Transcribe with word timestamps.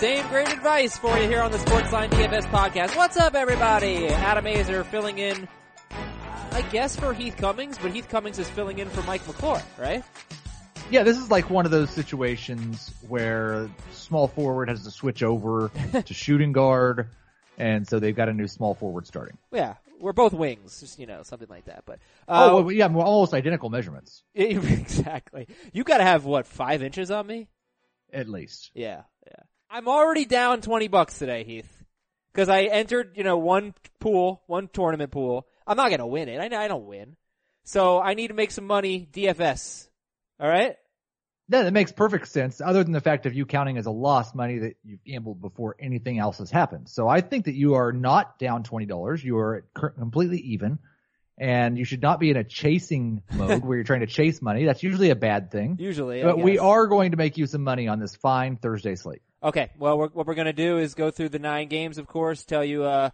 Same 0.00 0.26
great 0.28 0.48
advice 0.48 0.96
for 0.96 1.18
you 1.18 1.28
here 1.28 1.42
on 1.42 1.52
the 1.52 1.58
Sportsline 1.58 2.08
DFS 2.08 2.46
podcast. 2.46 2.96
What's 2.96 3.18
up, 3.18 3.34
everybody? 3.34 4.06
Adam 4.08 4.46
Aizer 4.46 4.82
filling 4.86 5.18
in, 5.18 5.46
I 6.52 6.62
guess, 6.72 6.96
for 6.96 7.12
Heath 7.12 7.36
Cummings, 7.36 7.76
but 7.76 7.92
Heath 7.92 8.08
Cummings 8.08 8.38
is 8.38 8.48
filling 8.48 8.78
in 8.78 8.88
for 8.88 9.02
Mike 9.02 9.26
McClure, 9.26 9.60
right? 9.78 10.02
Yeah, 10.90 11.02
this 11.02 11.18
is 11.18 11.30
like 11.30 11.50
one 11.50 11.66
of 11.66 11.70
those 11.70 11.90
situations 11.90 12.94
where 13.08 13.68
small 13.92 14.26
forward 14.26 14.70
has 14.70 14.84
to 14.84 14.90
switch 14.90 15.22
over 15.22 15.70
to 15.92 16.14
shooting 16.14 16.52
guard, 16.52 17.10
and 17.58 17.86
so 17.86 17.98
they've 17.98 18.16
got 18.16 18.30
a 18.30 18.32
new 18.32 18.48
small 18.48 18.74
forward 18.74 19.06
starting. 19.06 19.36
Yeah, 19.52 19.74
we're 20.00 20.14
both 20.14 20.32
wings, 20.32 20.80
just, 20.80 20.98
you 20.98 21.04
know, 21.04 21.24
something 21.24 21.48
like 21.50 21.66
that. 21.66 21.82
But 21.84 21.98
oh, 22.26 22.60
uh, 22.60 22.62
well, 22.62 22.72
yeah, 22.72 22.86
we're 22.86 23.04
almost 23.04 23.34
identical 23.34 23.68
measurements, 23.68 24.22
exactly. 24.34 25.46
You 25.74 25.84
got 25.84 25.98
to 25.98 26.04
have 26.04 26.24
what 26.24 26.46
five 26.46 26.82
inches 26.82 27.10
on 27.10 27.26
me? 27.26 27.48
at 28.12 28.28
least. 28.28 28.70
Yeah. 28.74 29.02
I'm 29.70 29.86
already 29.86 30.24
down 30.24 30.62
20 30.62 30.88
bucks 30.88 31.18
today, 31.18 31.44
Heath. 31.44 31.70
Cause 32.34 32.48
I 32.48 32.62
entered, 32.62 33.12
you 33.16 33.24
know, 33.24 33.38
one 33.38 33.74
pool, 33.98 34.42
one 34.46 34.68
tournament 34.68 35.10
pool. 35.10 35.46
I'm 35.66 35.76
not 35.76 35.90
gonna 35.90 36.06
win 36.06 36.28
it. 36.28 36.40
I, 36.40 36.64
I 36.64 36.68
don't 36.68 36.86
win. 36.86 37.16
So 37.64 38.00
I 38.00 38.14
need 38.14 38.28
to 38.28 38.34
make 38.34 38.50
some 38.50 38.66
money 38.66 39.08
DFS. 39.12 39.88
Alright? 40.42 40.76
Yeah, 41.48 41.62
that 41.64 41.72
makes 41.72 41.90
perfect 41.90 42.28
sense. 42.28 42.60
Other 42.60 42.84
than 42.84 42.92
the 42.92 43.00
fact 43.00 43.26
of 43.26 43.34
you 43.34 43.46
counting 43.46 43.78
as 43.78 43.86
a 43.86 43.90
loss 43.90 44.34
money 44.34 44.58
that 44.58 44.76
you've 44.84 45.04
gambled 45.04 45.40
before 45.40 45.76
anything 45.80 46.18
else 46.18 46.38
has 46.38 46.50
happened. 46.50 46.88
So 46.88 47.08
I 47.08 47.20
think 47.20 47.46
that 47.46 47.54
you 47.54 47.74
are 47.74 47.92
not 47.92 48.38
down 48.38 48.62
twenty 48.62 48.86
dollars. 48.86 49.22
You 49.22 49.38
are 49.38 49.66
completely 49.74 50.38
even, 50.38 50.78
and 51.38 51.76
you 51.76 51.84
should 51.84 52.02
not 52.02 52.20
be 52.20 52.30
in 52.30 52.36
a 52.36 52.44
chasing 52.44 53.22
mode 53.34 53.64
where 53.64 53.76
you're 53.76 53.84
trying 53.84 54.00
to 54.00 54.06
chase 54.06 54.40
money. 54.40 54.64
That's 54.64 54.84
usually 54.84 55.10
a 55.10 55.16
bad 55.16 55.50
thing. 55.50 55.76
Usually. 55.80 56.22
But 56.22 56.38
we 56.38 56.60
are 56.60 56.86
going 56.86 57.10
to 57.10 57.16
make 57.16 57.36
you 57.36 57.46
some 57.46 57.64
money 57.64 57.88
on 57.88 57.98
this 57.98 58.14
fine 58.14 58.56
Thursday 58.56 58.94
slate. 58.94 59.22
Okay, 59.42 59.70
well, 59.78 59.98
what 59.98 60.26
we're 60.26 60.34
going 60.34 60.46
to 60.46 60.52
do 60.52 60.78
is 60.78 60.94
go 60.94 61.10
through 61.10 61.30
the 61.30 61.38
nine 61.38 61.68
games, 61.68 61.96
of 61.96 62.06
course, 62.06 62.44
tell 62.44 62.62
you 62.62 62.84
uh, 62.84 63.08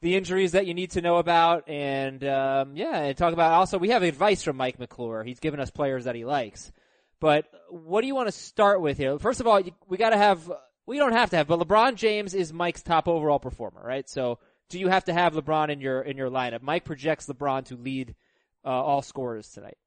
the 0.00 0.14
injuries 0.14 0.52
that 0.52 0.66
you 0.66 0.74
need 0.74 0.92
to 0.92 1.00
know 1.00 1.16
about, 1.16 1.68
and 1.68 2.22
um, 2.22 2.76
yeah, 2.76 2.96
and 2.98 3.16
talk 3.16 3.32
about 3.32 3.52
also 3.52 3.76
we 3.76 3.88
have 3.88 4.04
advice 4.04 4.44
from 4.44 4.56
Mike 4.56 4.78
McClure. 4.78 5.24
He's 5.24 5.40
given 5.40 5.58
us 5.58 5.70
players 5.70 6.04
that 6.04 6.14
he 6.14 6.24
likes. 6.24 6.70
But 7.18 7.46
what 7.70 8.02
do 8.02 8.06
you 8.06 8.14
want 8.14 8.28
to 8.28 8.32
start 8.32 8.80
with 8.80 8.98
here? 8.98 9.18
First 9.18 9.40
of 9.40 9.46
all, 9.46 9.60
we 9.88 9.96
got 9.96 10.10
to 10.10 10.18
have. 10.18 10.50
We 10.86 10.98
don't 10.98 11.14
have 11.14 11.30
to 11.30 11.36
have, 11.36 11.48
but 11.48 11.58
LeBron 11.58 11.96
James 11.96 12.32
is 12.32 12.52
Mike's 12.52 12.82
top 12.82 13.08
overall 13.08 13.40
performer, 13.40 13.82
right? 13.84 14.08
So, 14.08 14.38
do 14.68 14.78
you 14.78 14.86
have 14.86 15.06
to 15.06 15.12
have 15.12 15.32
LeBron 15.32 15.68
in 15.70 15.80
your 15.80 16.00
in 16.00 16.16
your 16.16 16.30
lineup? 16.30 16.62
Mike 16.62 16.84
projects 16.84 17.26
LeBron 17.26 17.64
to 17.66 17.76
lead 17.76 18.14
uh, 18.64 18.68
all 18.68 19.02
scorers 19.02 19.48
tonight. 19.48 19.78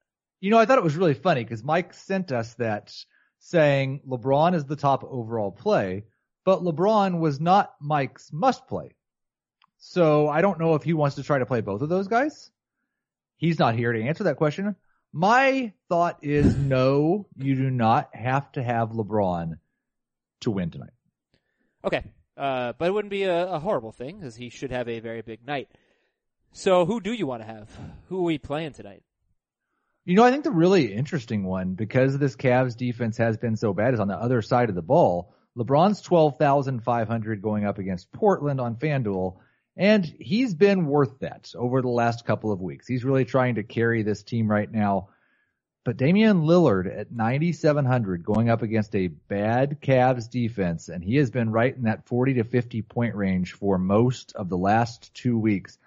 You 0.41 0.51
know, 0.51 0.57
I 0.57 0.65
thought 0.65 0.77
it 0.77 0.83
was 0.83 0.97
really 0.97 1.13
funny 1.13 1.43
because 1.43 1.63
Mike 1.63 1.93
sent 1.93 2.33
us 2.33 2.53
that 2.55 2.93
saying 3.39 4.01
LeBron 4.07 4.53
is 4.55 4.65
the 4.65 4.75
top 4.75 5.03
overall 5.03 5.51
play, 5.51 6.03
but 6.45 6.61
LeBron 6.61 7.19
was 7.19 7.39
not 7.39 7.73
Mike's 7.81 8.31
must 8.31 8.67
play. 8.67 8.95
So 9.77 10.27
I 10.27 10.41
don't 10.41 10.59
know 10.59 10.75
if 10.75 10.83
he 10.83 10.93
wants 10.93 11.15
to 11.15 11.23
try 11.23 11.39
to 11.39 11.45
play 11.45 11.61
both 11.61 11.81
of 11.81 11.89
those 11.89 12.07
guys. 12.07 12.51
He's 13.37 13.57
not 13.57 13.75
here 13.75 13.93
to 13.93 14.03
answer 14.03 14.25
that 14.25 14.35
question. 14.35 14.75
My 15.13 15.73
thought 15.87 16.19
is 16.21 16.55
no, 16.55 17.25
you 17.35 17.55
do 17.55 17.71
not 17.71 18.13
have 18.13 18.51
to 18.51 18.63
have 18.63 18.89
LeBron 18.89 19.53
to 20.41 20.51
win 20.51 20.69
tonight. 20.69 20.93
Okay. 21.83 22.03
Uh, 22.37 22.73
but 22.77 22.87
it 22.87 22.91
wouldn't 22.91 23.09
be 23.09 23.23
a, 23.23 23.53
a 23.53 23.59
horrible 23.59 23.91
thing 23.91 24.19
because 24.19 24.35
he 24.35 24.49
should 24.49 24.71
have 24.71 24.87
a 24.87 24.99
very 24.99 25.21
big 25.21 25.45
night. 25.45 25.69
So 26.51 26.85
who 26.85 27.01
do 27.01 27.11
you 27.13 27.25
want 27.25 27.41
to 27.41 27.47
have? 27.47 27.69
Who 28.07 28.19
are 28.19 28.23
we 28.23 28.37
playing 28.37 28.73
tonight? 28.73 29.03
You 30.09 30.15
know, 30.15 30.23
I 30.23 30.31
think 30.31 30.43
the 30.43 30.49
really 30.49 30.91
interesting 30.91 31.43
one, 31.43 31.75
because 31.75 32.17
this 32.17 32.35
Cavs 32.35 32.75
defense 32.75 33.17
has 33.17 33.37
been 33.37 33.55
so 33.55 33.75
bad, 33.75 33.93
is 33.93 33.99
on 33.99 34.07
the 34.07 34.15
other 34.15 34.41
side 34.41 34.69
of 34.69 34.73
the 34.73 34.81
ball. 34.81 35.35
LeBron's 35.55 36.01
12,500 36.01 37.43
going 37.43 37.63
up 37.63 37.77
against 37.77 38.11
Portland 38.11 38.59
on 38.59 38.77
FanDuel, 38.77 39.37
and 39.77 40.03
he's 40.03 40.55
been 40.55 40.87
worth 40.87 41.19
that 41.19 41.51
over 41.55 41.83
the 41.83 41.89
last 41.89 42.25
couple 42.25 42.51
of 42.51 42.59
weeks. 42.59 42.87
He's 42.87 43.05
really 43.05 43.23
trying 43.23 43.53
to 43.55 43.63
carry 43.63 44.01
this 44.01 44.23
team 44.23 44.49
right 44.49 44.71
now. 44.71 45.09
But 45.85 45.97
Damian 45.97 46.41
Lillard 46.41 46.87
at 46.87 47.11
9,700 47.11 48.23
going 48.23 48.49
up 48.49 48.63
against 48.63 48.95
a 48.95 49.09
bad 49.09 49.77
Cavs 49.79 50.27
defense, 50.27 50.89
and 50.89 51.03
he 51.03 51.17
has 51.17 51.29
been 51.29 51.51
right 51.51 51.75
in 51.75 51.83
that 51.83 52.07
40 52.07 52.33
to 52.33 52.45
50 52.45 52.81
point 52.81 53.13
range 53.13 53.53
for 53.53 53.77
most 53.77 54.33
of 54.33 54.49
the 54.49 54.57
last 54.57 55.13
two 55.13 55.37
weeks. 55.37 55.77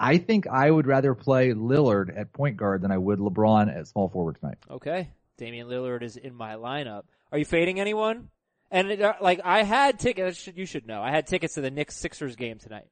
I 0.00 0.16
think 0.16 0.46
I 0.46 0.70
would 0.70 0.86
rather 0.86 1.14
play 1.14 1.50
Lillard 1.50 2.18
at 2.18 2.32
point 2.32 2.56
guard 2.56 2.80
than 2.80 2.90
I 2.90 2.96
would 2.96 3.18
LeBron 3.18 3.74
at 3.74 3.86
small 3.86 4.08
forward 4.08 4.38
tonight. 4.40 4.56
Okay. 4.70 5.10
Damian 5.36 5.68
Lillard 5.68 6.02
is 6.02 6.16
in 6.16 6.34
my 6.34 6.54
lineup. 6.54 7.02
Are 7.30 7.38
you 7.38 7.44
fading 7.44 7.78
anyone? 7.78 8.30
And 8.70 8.90
it, 8.90 9.02
uh, 9.02 9.14
like 9.20 9.40
I 9.44 9.62
had 9.62 9.98
tickets, 9.98 10.48
you 10.54 10.64
should 10.64 10.86
know, 10.86 11.02
I 11.02 11.10
had 11.10 11.26
tickets 11.26 11.54
to 11.54 11.60
the 11.60 11.70
Knicks 11.70 11.96
Sixers 11.96 12.36
game 12.36 12.58
tonight, 12.58 12.86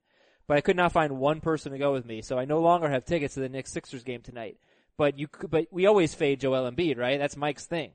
but 0.46 0.58
I 0.58 0.60
could 0.60 0.76
not 0.76 0.92
find 0.92 1.18
one 1.18 1.40
person 1.40 1.72
to 1.72 1.78
go 1.78 1.92
with 1.92 2.04
me, 2.04 2.20
so 2.20 2.38
I 2.38 2.44
no 2.44 2.60
longer 2.60 2.88
have 2.88 3.04
tickets 3.04 3.34
to 3.34 3.40
the 3.40 3.48
Knicks 3.48 3.72
Sixers 3.72 4.02
game 4.02 4.20
tonight. 4.20 4.58
But 4.98 5.18
you, 5.18 5.28
but 5.48 5.66
we 5.70 5.86
always 5.86 6.14
fade 6.14 6.40
Joel 6.40 6.70
Embiid, 6.70 6.98
right? 6.98 7.18
That's 7.18 7.36
Mike's 7.36 7.66
thing. 7.66 7.92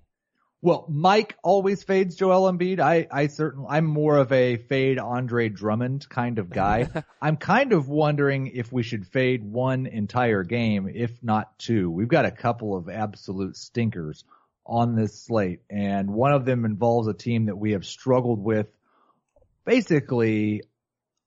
Well, 0.63 0.85
Mike 0.88 1.35
always 1.44 1.84
fades 1.84 2.16
Joel 2.16 2.50
Embiid. 2.50 2.79
I, 2.79 3.06
I 3.12 3.28
certainly, 3.28 3.68
I'm 3.69 3.84
more 3.84 4.16
of 4.16 4.31
a 4.31 4.56
fade 4.56 4.97
Andre 4.97 5.50
Drummond 5.50 6.07
kind 6.07 6.40
of 6.40 6.50
guy. 6.50 6.88
I'm 7.22 7.35
kind 7.35 7.74
of 7.74 7.90
wondering 7.90 8.47
if 8.47 8.72
we 8.72 8.81
should 8.81 9.06
fade 9.06 9.44
one 9.44 9.88
entire 9.88 10.46
game, 10.46 10.90
if 10.96 11.12
not 11.22 11.59
two. 11.59 11.91
We've 11.91 12.07
got 12.07 12.23
a 12.23 12.31
couple 12.31 12.78
of 12.78 12.88
absolute 12.88 13.57
stinkers 13.57 14.23
on 14.66 14.96
this 14.96 15.25
slate, 15.25 15.59
and 15.69 16.09
one 16.09 16.31
of 16.31 16.46
them 16.46 16.63
involves 16.63 17.09
a 17.09 17.13
team 17.13 17.47
that 17.47 17.57
we 17.57 17.73
have 17.73 17.85
struggled 17.85 18.41
with 18.41 18.68
basically 19.66 20.62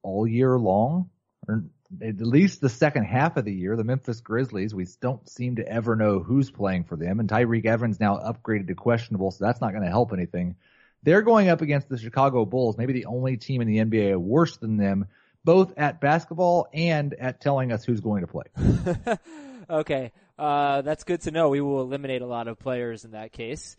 all 0.02 0.26
year 0.26 0.58
long, 0.58 1.10
or 1.46 1.66
at 2.02 2.20
least 2.20 2.60
the 2.60 2.68
second 2.68 3.04
half 3.04 3.36
of 3.36 3.44
the 3.44 3.54
year. 3.54 3.76
The 3.76 3.84
Memphis 3.84 4.20
Grizzlies, 4.20 4.74
we 4.74 4.86
don't 5.00 5.28
seem 5.28 5.56
to 5.56 5.68
ever 5.68 5.96
know 5.96 6.20
who's 6.20 6.50
playing 6.50 6.84
for 6.84 6.96
them, 6.96 7.20
and 7.20 7.28
Tyreke 7.28 7.66
Evans 7.66 8.00
now 8.00 8.16
upgraded 8.16 8.68
to 8.68 8.74
questionable, 8.74 9.30
so 9.30 9.44
that's 9.44 9.60
not 9.60 9.72
going 9.72 9.84
to 9.84 9.90
help 9.90 10.12
anything. 10.12 10.56
They're 11.02 11.22
going 11.22 11.48
up 11.48 11.60
against 11.60 11.88
the 11.88 11.98
Chicago 11.98 12.44
Bulls, 12.44 12.76
maybe 12.76 12.92
the 12.92 13.06
only 13.06 13.36
team 13.36 13.60
in 13.60 13.68
the 13.68 13.78
NBA 13.78 14.16
worse 14.16 14.56
than 14.56 14.76
them, 14.76 15.06
both 15.44 15.74
at 15.76 16.00
basketball 16.00 16.66
and 16.72 17.14
at 17.14 17.40
telling 17.40 17.70
us 17.70 17.84
who's 17.84 18.00
going 18.00 18.22
to 18.22 18.26
play. 18.26 19.16
okay, 19.70 20.12
uh, 20.38 20.82
that's 20.82 21.04
good 21.04 21.20
to 21.22 21.30
know. 21.30 21.48
We 21.48 21.60
will 21.60 21.82
eliminate 21.82 22.22
a 22.22 22.26
lot 22.26 22.48
of 22.48 22.58
players 22.58 23.04
in 23.04 23.12
that 23.12 23.32
case. 23.32 23.76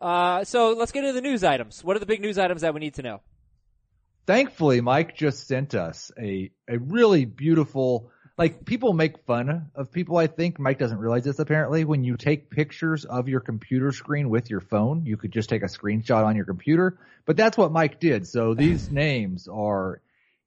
Uh, 0.00 0.44
so 0.44 0.72
let's 0.72 0.92
get 0.92 1.04
into 1.04 1.12
the 1.12 1.20
news 1.20 1.44
items. 1.44 1.84
What 1.84 1.96
are 1.96 2.00
the 2.00 2.06
big 2.06 2.20
news 2.20 2.38
items 2.38 2.62
that 2.62 2.74
we 2.74 2.80
need 2.80 2.94
to 2.94 3.02
know? 3.02 3.20
Thankfully, 4.26 4.80
Mike 4.80 5.16
just 5.16 5.46
sent 5.46 5.74
us 5.74 6.10
a, 6.18 6.50
a 6.68 6.78
really 6.78 7.26
beautiful, 7.26 8.10
like 8.38 8.64
people 8.64 8.94
make 8.94 9.18
fun 9.26 9.70
of 9.74 9.92
people, 9.92 10.16
I 10.16 10.28
think. 10.28 10.58
Mike 10.58 10.78
doesn't 10.78 10.98
realize 10.98 11.24
this 11.24 11.38
apparently. 11.38 11.84
When 11.84 12.04
you 12.04 12.16
take 12.16 12.50
pictures 12.50 13.04
of 13.04 13.28
your 13.28 13.40
computer 13.40 13.92
screen 13.92 14.30
with 14.30 14.48
your 14.48 14.60
phone, 14.60 15.04
you 15.04 15.18
could 15.18 15.30
just 15.30 15.50
take 15.50 15.62
a 15.62 15.66
screenshot 15.66 16.24
on 16.24 16.36
your 16.36 16.46
computer, 16.46 16.98
but 17.26 17.36
that's 17.36 17.58
what 17.58 17.70
Mike 17.70 18.00
did. 18.00 18.26
So 18.26 18.54
these 18.54 18.90
names 18.90 19.46
are 19.46 20.00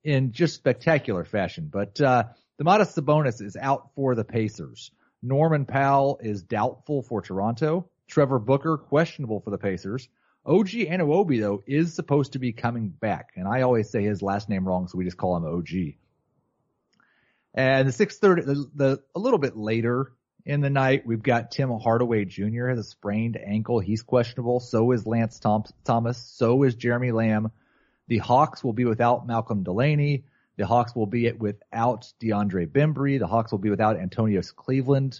in 0.03 0.31
just 0.31 0.55
spectacular 0.55 1.23
fashion, 1.23 1.69
but, 1.71 2.01
uh, 2.01 2.23
Domantas 2.59 2.95
Sabonis 2.95 3.39
is 3.39 3.55
out 3.55 3.91
for 3.93 4.15
the 4.15 4.23
Pacers. 4.23 4.89
Norman 5.21 5.65
Powell 5.65 6.19
is 6.21 6.41
doubtful 6.41 7.03
for 7.03 7.21
Toronto. 7.21 7.87
Trevor 8.07 8.39
Booker 8.39 8.77
questionable 8.77 9.41
for 9.41 9.51
the 9.51 9.57
Pacers. 9.59 10.09
OG 10.47 10.69
Anuobi 10.69 11.41
though 11.41 11.61
is 11.67 11.93
supposed 11.93 12.33
to 12.33 12.39
be 12.39 12.53
coming 12.53 12.87
back, 12.87 13.31
and 13.35 13.47
I 13.47 13.61
always 13.61 13.89
say 13.89 14.03
his 14.03 14.21
last 14.21 14.47
name 14.47 14.65
wrong, 14.65 14.87
so 14.87 14.97
we 14.97 15.03
just 15.03 15.17
call 15.17 15.35
him 15.35 15.45
OG. 15.45 15.95
And 17.53 17.87
the 17.87 17.91
six 17.91 18.17
thirty, 18.17 18.43
the, 18.43 18.69
the 18.73 19.03
a 19.13 19.19
little 19.19 19.39
bit 19.39 19.57
later 19.57 20.11
in 20.45 20.61
the 20.61 20.69
night, 20.69 21.05
we've 21.05 21.21
got 21.21 21.51
Tim 21.51 21.69
Hardaway 21.69 22.23
Jr. 22.23 22.67
has 22.67 22.79
a 22.79 22.83
sprained 22.83 23.35
ankle. 23.35 23.79
He's 23.79 24.01
questionable. 24.01 24.61
So 24.61 24.93
is 24.93 25.05
Lance 25.05 25.39
Thom- 25.39 25.65
Thomas. 25.83 26.17
So 26.17 26.63
is 26.63 26.75
Jeremy 26.75 27.11
Lamb. 27.11 27.51
The 28.07 28.19
Hawks 28.19 28.63
will 28.63 28.71
be 28.71 28.85
without 28.85 29.27
Malcolm 29.27 29.63
Delaney. 29.63 30.23
The 30.55 30.65
Hawks 30.65 30.95
will 30.95 31.05
be 31.05 31.29
without 31.33 32.11
DeAndre 32.21 32.67
Bembry. 32.67 33.19
The 33.19 33.27
Hawks 33.27 33.51
will 33.51 33.59
be 33.59 33.69
without 33.69 33.97
Antonius 33.97 34.51
Cleveland. 34.51 35.19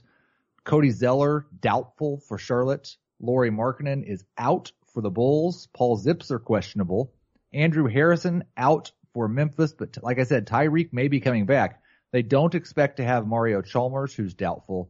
Cody 0.63 0.91
Zeller, 0.91 1.45
doubtful 1.59 2.19
for 2.19 2.37
Charlotte. 2.37 2.95
Lauri 3.19 3.51
Markkanen 3.51 4.03
is 4.05 4.23
out 4.37 4.71
for 4.97 5.01
the 5.01 5.11
Bulls. 5.11 5.67
Paul 5.75 6.01
Zipser 6.01 6.43
questionable. 6.43 7.13
Andrew 7.53 7.85
Harrison, 7.85 8.45
out 8.57 8.91
for 9.13 9.27
Memphis, 9.27 9.71
but 9.71 9.95
like 10.01 10.17
I 10.17 10.23
said, 10.23 10.47
Tyreke 10.47 10.91
may 10.91 11.07
be 11.07 11.19
coming 11.19 11.45
back. 11.45 11.83
They 12.11 12.23
don't 12.23 12.55
expect 12.55 12.97
to 12.97 13.03
have 13.03 13.27
Mario 13.27 13.61
Chalmers, 13.61 14.15
who's 14.15 14.33
doubtful. 14.33 14.89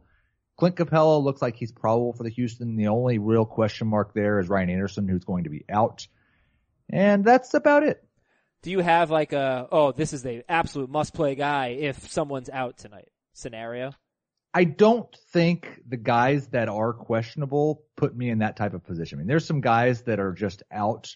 Clint 0.55 0.77
Capela 0.77 1.21
looks 1.21 1.41
like 1.41 1.57
he's 1.57 1.73
probable 1.73 2.13
for 2.13 2.23
the 2.23 2.29
Houston. 2.29 2.77
The 2.77 2.87
only 2.87 3.17
real 3.17 3.43
question 3.43 3.89
mark 3.89 4.13
there 4.13 4.39
is 4.39 4.47
Ryan 4.47 4.69
Anderson, 4.69 5.09
who's 5.09 5.25
going 5.25 5.43
to 5.43 5.49
be 5.49 5.65
out. 5.69 6.07
And 6.89 7.25
that's 7.25 7.53
about 7.53 7.83
it. 7.83 8.01
Do 8.61 8.71
you 8.71 8.79
have 8.79 9.11
like 9.11 9.33
a 9.33 9.67
oh 9.69 9.91
this 9.91 10.13
is 10.13 10.23
the 10.23 10.45
absolute 10.47 10.89
must 10.89 11.13
play 11.13 11.35
guy 11.35 11.75
if 11.79 12.09
someone's 12.09 12.49
out 12.49 12.77
tonight 12.77 13.09
scenario? 13.33 13.91
I 14.57 14.63
don't 14.63 15.15
think 15.33 15.83
the 15.87 15.97
guys 15.97 16.47
that 16.47 16.67
are 16.67 16.91
questionable 16.91 17.83
put 17.95 18.15
me 18.15 18.31
in 18.31 18.39
that 18.39 18.57
type 18.57 18.73
of 18.73 18.83
position. 18.83 19.17
I 19.17 19.17
mean, 19.19 19.27
there's 19.27 19.45
some 19.45 19.61
guys 19.61 20.01
that 20.05 20.19
are 20.19 20.31
just 20.31 20.63
out 20.71 21.15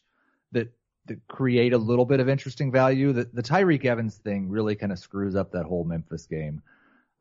that 0.52 0.72
that 1.08 1.28
create 1.28 1.74
a 1.74 1.80
little 1.80 2.06
bit 2.06 2.20
of 2.20 2.30
interesting 2.30 2.72
value. 2.72 3.14
The, 3.14 3.28
the 3.34 3.42
Tyreke 3.42 3.86
Evans 3.86 4.16
thing 4.16 4.48
really 4.50 4.76
kind 4.76 4.92
of 4.92 5.00
screws 5.00 5.36
up 5.36 5.54
that 5.54 5.66
whole 5.66 5.84
Memphis 5.84 6.28
game. 6.28 6.62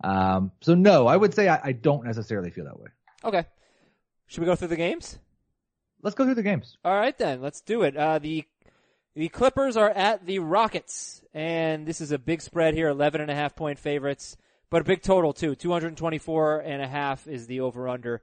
Um, 0.05 0.53
so 0.61 0.75
no, 0.75 1.07
I 1.07 1.17
would 1.17 1.33
say 1.33 1.49
I, 1.49 1.59
I 1.65 1.73
don't 1.73 2.05
necessarily 2.05 2.51
feel 2.51 2.67
that 2.67 2.79
way. 2.79 2.91
Okay. 3.25 3.47
Should 4.27 4.41
we 4.41 4.47
go 4.47 4.57
through 4.57 4.69
the 4.69 4.77
games? 4.77 5.19
Let's 6.03 6.17
go 6.17 6.27
through 6.27 6.35
the 6.35 6.43
games. 6.43 6.77
All 6.85 6.95
right 6.95 7.17
then, 7.17 7.41
let's 7.41 7.63
do 7.63 7.81
it. 7.81 7.97
Uh, 7.97 8.19
the 8.19 8.45
the 9.15 9.31
Clippers 9.31 9.79
are 9.79 9.89
at 9.89 10.27
the 10.27 10.41
Rockets, 10.41 11.23
and 11.33 11.87
this 11.87 12.03
is 12.03 12.13
a 12.13 12.19
big 12.19 12.43
spread 12.43 12.75
here, 12.75 12.89
11 12.89 13.23
and 13.23 13.31
a 13.31 13.35
half 13.35 13.57
point 13.57 13.79
favorites, 13.79 14.37
but 14.71 14.83
a 14.83 14.85
big 14.85 15.03
total 15.03 15.33
too. 15.33 15.55
224 15.55 16.61
and 16.61 16.83
a 16.83 16.89
half 16.89 17.27
is 17.27 17.47
the 17.47 17.61
over 17.61 17.89
under. 17.89 18.23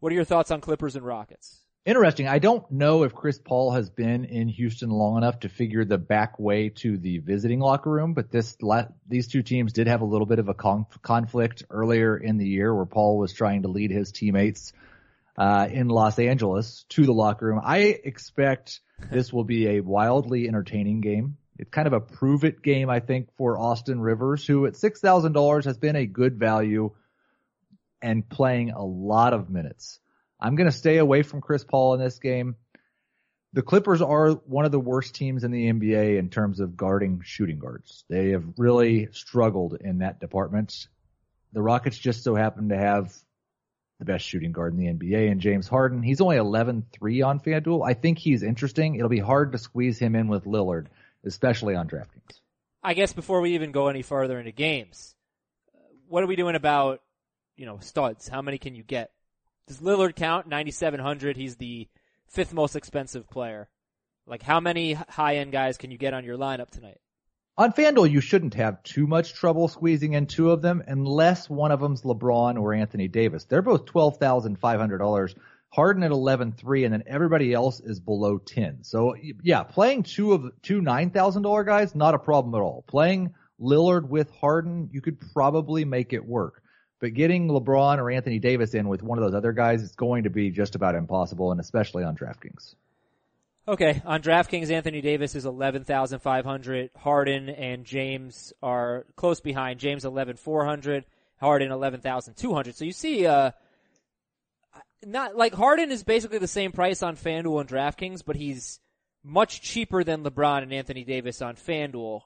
What 0.00 0.12
are 0.12 0.14
your 0.14 0.24
thoughts 0.24 0.50
on 0.50 0.60
Clippers 0.60 0.96
and 0.96 1.04
Rockets? 1.04 1.60
Interesting. 1.84 2.28
I 2.28 2.38
don't 2.38 2.70
know 2.70 3.04
if 3.04 3.14
Chris 3.14 3.38
Paul 3.38 3.72
has 3.72 3.88
been 3.88 4.26
in 4.26 4.48
Houston 4.48 4.90
long 4.90 5.16
enough 5.16 5.40
to 5.40 5.48
figure 5.48 5.84
the 5.84 5.96
back 5.96 6.38
way 6.38 6.68
to 6.68 6.98
the 6.98 7.18
visiting 7.18 7.60
locker 7.60 7.90
room, 7.90 8.12
but 8.12 8.30
this 8.30 8.58
these 9.08 9.28
two 9.28 9.42
teams 9.42 9.72
did 9.72 9.86
have 9.86 10.02
a 10.02 10.04
little 10.04 10.26
bit 10.26 10.38
of 10.38 10.48
a 10.48 10.54
conf- 10.54 11.00
conflict 11.00 11.64
earlier 11.70 12.16
in 12.16 12.36
the 12.36 12.46
year 12.46 12.74
where 12.74 12.84
Paul 12.84 13.16
was 13.16 13.32
trying 13.32 13.62
to 13.62 13.68
lead 13.68 13.90
his 13.90 14.12
teammates 14.12 14.74
uh, 15.38 15.68
in 15.70 15.88
Los 15.88 16.18
Angeles 16.18 16.84
to 16.90 17.06
the 17.06 17.14
locker 17.14 17.46
room. 17.46 17.60
I 17.64 17.78
expect 17.78 18.80
this 19.10 19.32
will 19.32 19.44
be 19.44 19.68
a 19.68 19.80
wildly 19.80 20.46
entertaining 20.46 21.00
game. 21.00 21.38
It's 21.58 21.70
kind 21.70 21.86
of 21.86 21.92
a 21.92 22.00
prove 22.00 22.44
it 22.44 22.62
game, 22.62 22.88
I 22.88 23.00
think, 23.00 23.28
for 23.36 23.58
Austin 23.58 24.00
Rivers, 24.00 24.46
who 24.46 24.66
at 24.66 24.74
$6,000 24.74 25.64
has 25.64 25.76
been 25.76 25.96
a 25.96 26.06
good 26.06 26.38
value 26.38 26.92
and 28.00 28.28
playing 28.28 28.70
a 28.70 28.84
lot 28.84 29.32
of 29.32 29.50
minutes. 29.50 29.98
I'm 30.40 30.54
going 30.54 30.70
to 30.70 30.76
stay 30.76 30.98
away 30.98 31.22
from 31.22 31.40
Chris 31.40 31.64
Paul 31.64 31.94
in 31.94 32.00
this 32.00 32.18
game. 32.20 32.54
The 33.54 33.62
Clippers 33.62 34.02
are 34.02 34.32
one 34.32 34.66
of 34.66 34.72
the 34.72 34.78
worst 34.78 35.14
teams 35.14 35.42
in 35.42 35.50
the 35.50 35.72
NBA 35.72 36.18
in 36.18 36.28
terms 36.28 36.60
of 36.60 36.76
guarding 36.76 37.22
shooting 37.24 37.58
guards. 37.58 38.04
They 38.08 38.30
have 38.30 38.44
really 38.56 39.08
struggled 39.12 39.76
in 39.80 39.98
that 39.98 40.20
department. 40.20 40.86
The 41.52 41.62
Rockets 41.62 41.98
just 41.98 42.22
so 42.22 42.34
happen 42.34 42.68
to 42.68 42.76
have 42.76 43.12
the 43.98 44.04
best 44.04 44.24
shooting 44.24 44.52
guard 44.52 44.74
in 44.74 44.78
the 44.78 44.86
NBA, 44.86 45.30
and 45.30 45.40
James 45.40 45.66
Harden. 45.66 46.02
He's 46.02 46.20
only 46.20 46.36
11-3 46.36 47.26
on 47.26 47.40
FanDuel. 47.40 47.84
I 47.84 47.94
think 47.94 48.18
he's 48.18 48.44
interesting. 48.44 48.94
It'll 48.94 49.08
be 49.08 49.18
hard 49.18 49.52
to 49.52 49.58
squeeze 49.58 49.98
him 49.98 50.14
in 50.14 50.28
with 50.28 50.44
Lillard, 50.44 50.86
especially 51.28 51.76
on 51.76 51.88
DraftKings. 51.88 52.40
I 52.82 52.94
guess 52.94 53.12
before 53.12 53.40
we 53.40 53.54
even 53.54 53.72
go 53.72 53.88
any 53.88 54.02
further 54.02 54.38
into 54.38 54.52
games, 54.52 55.14
what 56.08 56.22
are 56.22 56.26
we 56.26 56.36
doing 56.36 56.54
about, 56.56 57.00
you 57.56 57.66
know, 57.66 57.78
studs? 57.80 58.28
How 58.28 58.42
many 58.42 58.58
can 58.58 58.74
you 58.74 58.82
get? 58.82 59.10
Does 59.66 59.80
Lillard 59.80 60.16
count? 60.16 60.48
9,700. 60.48 61.36
He's 61.36 61.56
the 61.56 61.88
fifth 62.26 62.52
most 62.52 62.76
expensive 62.76 63.28
player. 63.28 63.68
Like 64.26 64.42
how 64.42 64.60
many 64.60 64.94
high 64.94 65.36
end 65.36 65.52
guys 65.52 65.78
can 65.78 65.90
you 65.90 65.98
get 65.98 66.14
on 66.14 66.24
your 66.24 66.38
lineup 66.38 66.70
tonight? 66.70 67.00
On 67.56 67.72
FanDuel, 67.72 68.10
you 68.10 68.20
shouldn't 68.20 68.54
have 68.54 68.82
too 68.84 69.08
much 69.08 69.34
trouble 69.34 69.66
squeezing 69.66 70.12
in 70.12 70.26
two 70.26 70.52
of 70.52 70.62
them 70.62 70.82
unless 70.86 71.50
one 71.50 71.72
of 71.72 71.80
them's 71.80 72.02
LeBron 72.02 72.60
or 72.60 72.72
Anthony 72.72 73.08
Davis. 73.08 73.46
They're 73.46 73.62
both 73.62 73.86
$12,500. 73.86 75.34
Harden 75.70 76.02
at 76.02 76.10
11.3 76.10 76.84
and 76.84 76.92
then 76.94 77.02
everybody 77.06 77.52
else 77.52 77.80
is 77.80 78.00
below 78.00 78.38
10. 78.38 78.84
So 78.84 79.14
yeah, 79.42 79.62
playing 79.62 80.04
two 80.04 80.32
of 80.32 80.50
two 80.62 80.80
$9,000 80.80 81.66
guys, 81.66 81.94
not 81.94 82.14
a 82.14 82.18
problem 82.18 82.54
at 82.54 82.60
all. 82.60 82.84
Playing 82.86 83.34
Lillard 83.60 84.08
with 84.08 84.30
Harden, 84.30 84.88
you 84.92 85.00
could 85.00 85.20
probably 85.32 85.84
make 85.84 86.12
it 86.12 86.24
work. 86.24 86.62
But 87.00 87.14
getting 87.14 87.48
LeBron 87.48 87.98
or 87.98 88.10
Anthony 88.10 88.38
Davis 88.38 88.74
in 88.74 88.88
with 88.88 89.02
one 89.02 89.18
of 89.18 89.24
those 89.24 89.34
other 89.34 89.52
guys 89.52 89.82
is 89.82 89.94
going 89.94 90.24
to 90.24 90.30
be 90.30 90.50
just 90.50 90.74
about 90.74 90.94
impossible 90.94 91.52
and 91.52 91.60
especially 91.60 92.02
on 92.02 92.16
DraftKings. 92.16 92.74
Okay, 93.68 94.00
on 94.06 94.22
DraftKings, 94.22 94.70
Anthony 94.70 95.02
Davis 95.02 95.34
is 95.34 95.44
eleven 95.44 95.84
thousand 95.84 96.20
five 96.20 96.46
hundred. 96.46 96.88
Harden 96.96 97.50
and 97.50 97.84
James 97.84 98.54
are 98.62 99.04
close 99.14 99.40
behind. 99.40 99.78
James 99.78 100.06
eleven 100.06 100.36
four 100.36 100.64
hundred. 100.64 101.04
Harden 101.38 101.70
eleven 101.70 102.00
thousand 102.00 102.34
two 102.34 102.54
hundred. 102.54 102.76
So 102.76 102.86
you 102.86 102.92
see, 102.92 103.26
uh, 103.26 103.50
not 105.04 105.36
like 105.36 105.54
Harden 105.54 105.90
is 105.90 106.02
basically 106.02 106.38
the 106.38 106.48
same 106.48 106.72
price 106.72 107.02
on 107.02 107.16
FanDuel 107.16 107.60
and 107.60 107.68
DraftKings, 107.68 108.22
but 108.24 108.36
he's 108.36 108.80
much 109.24 109.60
cheaper 109.60 110.04
than 110.04 110.24
LeBron 110.24 110.62
and 110.62 110.72
Anthony 110.72 111.04
Davis 111.04 111.42
on 111.42 111.56
FanDuel, 111.56 112.22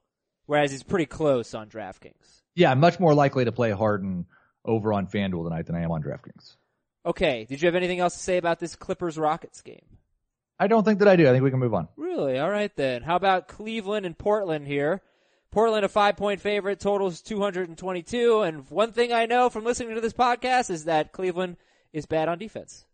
whereas 0.47 0.71
he's 0.71 0.83
pretty 0.83 1.07
close 1.07 1.55
on 1.55 1.69
DraftKings. 1.69 2.43
Yeah, 2.55 2.75
much 2.75 3.01
more 3.01 3.15
likely 3.15 3.45
to 3.45 3.53
play 3.53 3.71
Harden 3.71 4.27
over 4.65 4.93
on 4.93 5.07
FanDuel 5.07 5.45
tonight 5.45 5.67
than 5.67 5.77
I 5.77 5.83
am 5.83 5.91
on 5.91 6.03
DraftKings. 6.03 6.57
Okay, 7.05 7.47
did 7.49 7.61
you 7.61 7.67
have 7.67 7.75
anything 7.75 7.99
else 7.99 8.15
to 8.15 8.21
say 8.21 8.37
about 8.37 8.61
this 8.61 8.77
Clippers 8.77 9.19
Rockets 9.19 9.61
game? 9.61 9.85
I 10.59 10.69
don't 10.69 10.85
think 10.85 11.01
that 11.01 11.09
I 11.09 11.17
do. 11.17 11.29
I 11.29 11.33
think 11.33 11.43
we 11.43 11.51
can 11.51 11.59
move 11.59 11.75
on. 11.75 11.89
Really? 11.97 12.39
All 12.39 12.51
right 12.51 12.75
then. 12.77 13.03
How 13.03 13.17
about 13.17 13.49
Cleveland 13.49 14.07
and 14.07 14.17
Portland 14.17 14.69
here? 14.69 15.03
Portland 15.51 15.85
a 15.85 15.89
five 15.89 16.17
point 16.17 16.41
favorite, 16.41 16.79
totals 16.79 17.21
222. 17.21 18.43
And 18.43 18.71
one 18.71 18.93
thing 18.93 19.13
I 19.13 19.27
know 19.27 19.51
from 19.51 19.65
listening 19.65 19.97
to 19.97 20.01
this 20.01 20.13
podcast 20.13 20.71
is 20.71 20.85
that 20.85 21.13
Cleveland 21.13 21.57
is 21.93 22.07
bad 22.07 22.29
on 22.29 22.39
defense. 22.39 22.85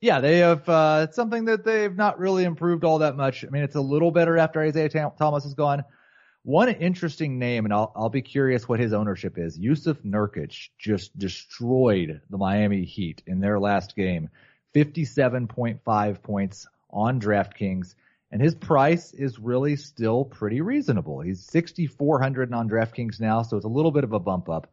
Yeah, 0.00 0.20
they 0.20 0.38
have, 0.38 0.66
uh, 0.68 1.06
it's 1.08 1.16
something 1.16 1.44
that 1.46 1.64
they've 1.64 1.94
not 1.94 2.18
really 2.18 2.44
improved 2.44 2.84
all 2.84 3.00
that 3.00 3.16
much. 3.16 3.44
I 3.44 3.48
mean, 3.50 3.62
it's 3.62 3.74
a 3.74 3.80
little 3.80 4.10
better 4.10 4.38
after 4.38 4.62
Isaiah 4.62 4.88
Thomas 4.88 5.44
is 5.44 5.54
gone. 5.54 5.84
One 6.42 6.70
interesting 6.70 7.38
name, 7.38 7.66
and 7.66 7.74
I'll, 7.74 7.92
I'll 7.94 8.08
be 8.08 8.22
curious 8.22 8.66
what 8.66 8.80
his 8.80 8.94
ownership 8.94 9.36
is. 9.36 9.58
Yusuf 9.58 9.98
Nurkic 10.02 10.70
just 10.78 11.16
destroyed 11.18 12.22
the 12.30 12.38
Miami 12.38 12.84
Heat 12.84 13.22
in 13.26 13.40
their 13.40 13.60
last 13.60 13.94
game. 13.94 14.30
57.5 14.74 16.22
points 16.22 16.66
on 16.88 17.20
DraftKings, 17.20 17.94
and 18.32 18.40
his 18.40 18.54
price 18.54 19.12
is 19.12 19.38
really 19.38 19.76
still 19.76 20.24
pretty 20.24 20.62
reasonable. 20.62 21.20
He's 21.20 21.44
6,400 21.44 22.54
on 22.54 22.70
DraftKings 22.70 23.20
now, 23.20 23.42
so 23.42 23.58
it's 23.58 23.66
a 23.66 23.68
little 23.68 23.90
bit 23.90 24.04
of 24.04 24.14
a 24.14 24.18
bump 24.18 24.48
up. 24.48 24.72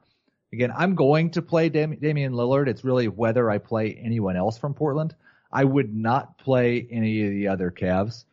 Again, 0.54 0.72
I'm 0.76 0.96
going 0.96 1.32
to 1.32 1.42
play 1.42 1.70
Dam- 1.70 1.98
Damian 2.00 2.34
Lillard. 2.34 2.68
It's 2.68 2.84
really 2.84 3.08
whether 3.08 3.50
I 3.50 3.58
play 3.58 4.00
anyone 4.02 4.38
else 4.38 4.58
from 4.58 4.74
Portland. 4.74 5.16
I 5.52 5.64
would 5.64 5.94
not 5.94 6.38
play 6.38 6.88
any 6.90 7.26
of 7.26 7.32
the 7.32 7.48
other 7.50 7.72
Cavs. 7.72 8.26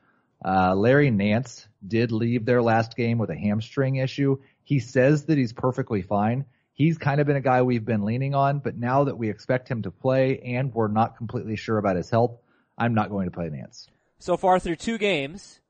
Uh, 0.45 0.75
Larry 0.75 1.11
Nance 1.11 1.67
did 1.87 2.13
leave 2.13 2.45
their 2.45 2.63
last 2.63 2.97
game 2.97 3.19
with 3.19 3.31
a 3.31 3.37
hamstring 3.37 3.97
issue. 3.97 4.39
He 4.63 4.79
says 4.79 5.25
that 5.25 5.39
he's 5.39 5.53
perfectly 5.53 6.03
fine. 6.03 6.45
He's 6.73 6.99
kind 6.99 7.21
of 7.21 7.27
been 7.27 7.37
a 7.37 7.41
guy 7.41 7.63
we've 7.63 7.85
been 7.85 8.05
leaning 8.05 8.35
on, 8.35 8.59
but 8.59 8.77
now 8.77 9.05
that 9.05 9.17
we 9.17 9.31
expect 9.31 9.69
him 9.69 9.83
to 9.83 9.91
play 9.91 10.41
and 10.41 10.75
we're 10.75 10.89
not 10.89 11.17
completely 11.17 11.57
sure 11.57 11.79
about 11.79 11.97
his 11.97 12.11
health, 12.11 12.37
I'm 12.77 12.95
not 12.95 13.11
going 13.11 13.27
to 13.27 13.31
play 13.31 13.49
Nance. 13.49 13.89
So 14.19 14.37
far 14.37 14.59
through 14.59 14.77
two 14.77 14.99
games, 14.99 15.61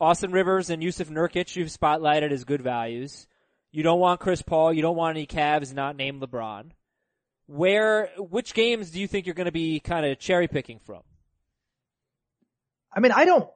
Austin 0.00 0.32
Rivers 0.32 0.68
and 0.68 0.82
Yusuf 0.82 1.08
Nurkic 1.08 1.54
you've 1.54 1.68
spotlighted 1.68 2.32
as 2.32 2.44
good 2.44 2.60
values. 2.60 3.28
You 3.72 3.82
don't 3.82 4.00
want 4.00 4.20
Chris 4.20 4.42
Paul. 4.42 4.72
You 4.72 4.82
don't 4.82 4.96
want 4.96 5.16
any 5.16 5.26
Cavs 5.26 5.74
not 5.74 5.96
named 5.96 6.22
LeBron. 6.22 6.70
Where, 7.46 8.10
which 8.18 8.54
games 8.54 8.90
do 8.90 9.00
you 9.00 9.06
think 9.06 9.26
you're 9.26 9.34
going 9.34 9.46
to 9.46 9.52
be 9.52 9.80
kind 9.80 10.04
of 10.04 10.18
cherry 10.18 10.48
picking 10.48 10.80
from? 10.80 11.02
I 12.92 13.00
mean, 13.00 13.12
I 13.12 13.24
don't. 13.24 13.48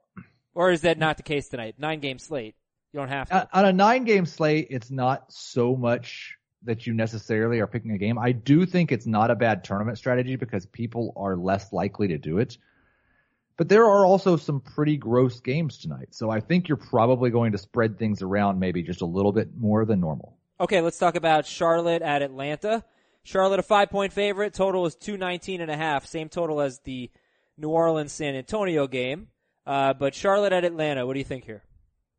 Or 0.55 0.71
is 0.71 0.83
that 0.83 0.99
not 0.99 1.17
the 1.17 1.23
case 1.23 1.49
tonight? 1.49 1.77
Nine 1.79 2.01
game 2.01 2.19
slate. 2.19 2.55
You 2.93 3.01
don't 3.01 3.09
have 3.09 3.29
to. 3.29 3.35
Uh, 3.35 3.47
on 3.53 3.65
a 3.65 3.73
nine 3.73 4.05
game 4.05 4.27
slate, 4.27 4.69
it's 4.71 4.91
not 4.91 5.33
so 5.33 5.75
much 5.77 6.37
that 6.65 6.87
you 6.87 6.93
necessarily 6.93 7.61
are 7.61 7.67
picking 7.67 7.93
a 7.93 7.99
game. 7.99 8.19
I 8.19 8.33
do 8.33 8.67
think 8.67 8.93
it's 8.93 9.07
not 9.07 9.31
a 9.31 9.35
bad 9.35 9.65
tournament 9.65 9.97
strategy 9.97 10.37
because 10.37 10.67
people 10.67 11.15
are 11.17 11.37
less 11.37 11.73
likely 11.73 12.09
to 12.09 12.19
do 12.19 12.39
it. 12.39 12.59
But 13.61 13.69
there 13.69 13.85
are 13.85 14.07
also 14.07 14.39
some 14.39 14.61
pretty 14.61 14.97
gross 14.97 15.41
games 15.41 15.77
tonight. 15.77 16.15
So 16.15 16.31
I 16.31 16.41
think 16.41 16.69
you're 16.69 16.79
probably 16.79 17.29
going 17.29 17.53
to 17.53 17.59
spread 17.59 17.99
things 17.99 18.23
around 18.23 18.59
maybe 18.59 18.83
just 18.83 19.03
a 19.03 19.05
little 19.05 19.33
bit 19.33 19.51
more 19.55 19.85
than 19.85 20.01
normal. 20.01 20.39
Okay, 20.59 20.81
let's 20.81 20.97
talk 20.97 21.15
about 21.15 21.45
Charlotte 21.45 22.01
at 22.01 22.23
Atlanta. 22.23 22.83
Charlotte 23.23 23.61
a 23.61 23.63
five 23.63 23.91
point 23.91 24.15
favorite. 24.15 24.55
Total 24.55 24.87
is 24.87 24.95
219 24.95 25.61
and 25.61 25.71
a 25.71 25.77
half. 25.77 26.07
Same 26.07 26.31
total 26.31 26.63
as 26.63 26.79
the 26.85 27.11
New 27.59 27.69
Orleans 27.69 28.13
San 28.13 28.35
Antonio 28.35 28.87
game. 28.87 29.29
Uh, 29.67 29.93
but 29.93 30.15
Charlotte 30.15 30.55
at 30.55 30.65
Atlanta, 30.65 31.07
what 31.07 31.13
do 31.13 31.19
you 31.19 31.25
think 31.27 31.45
here? 31.45 31.63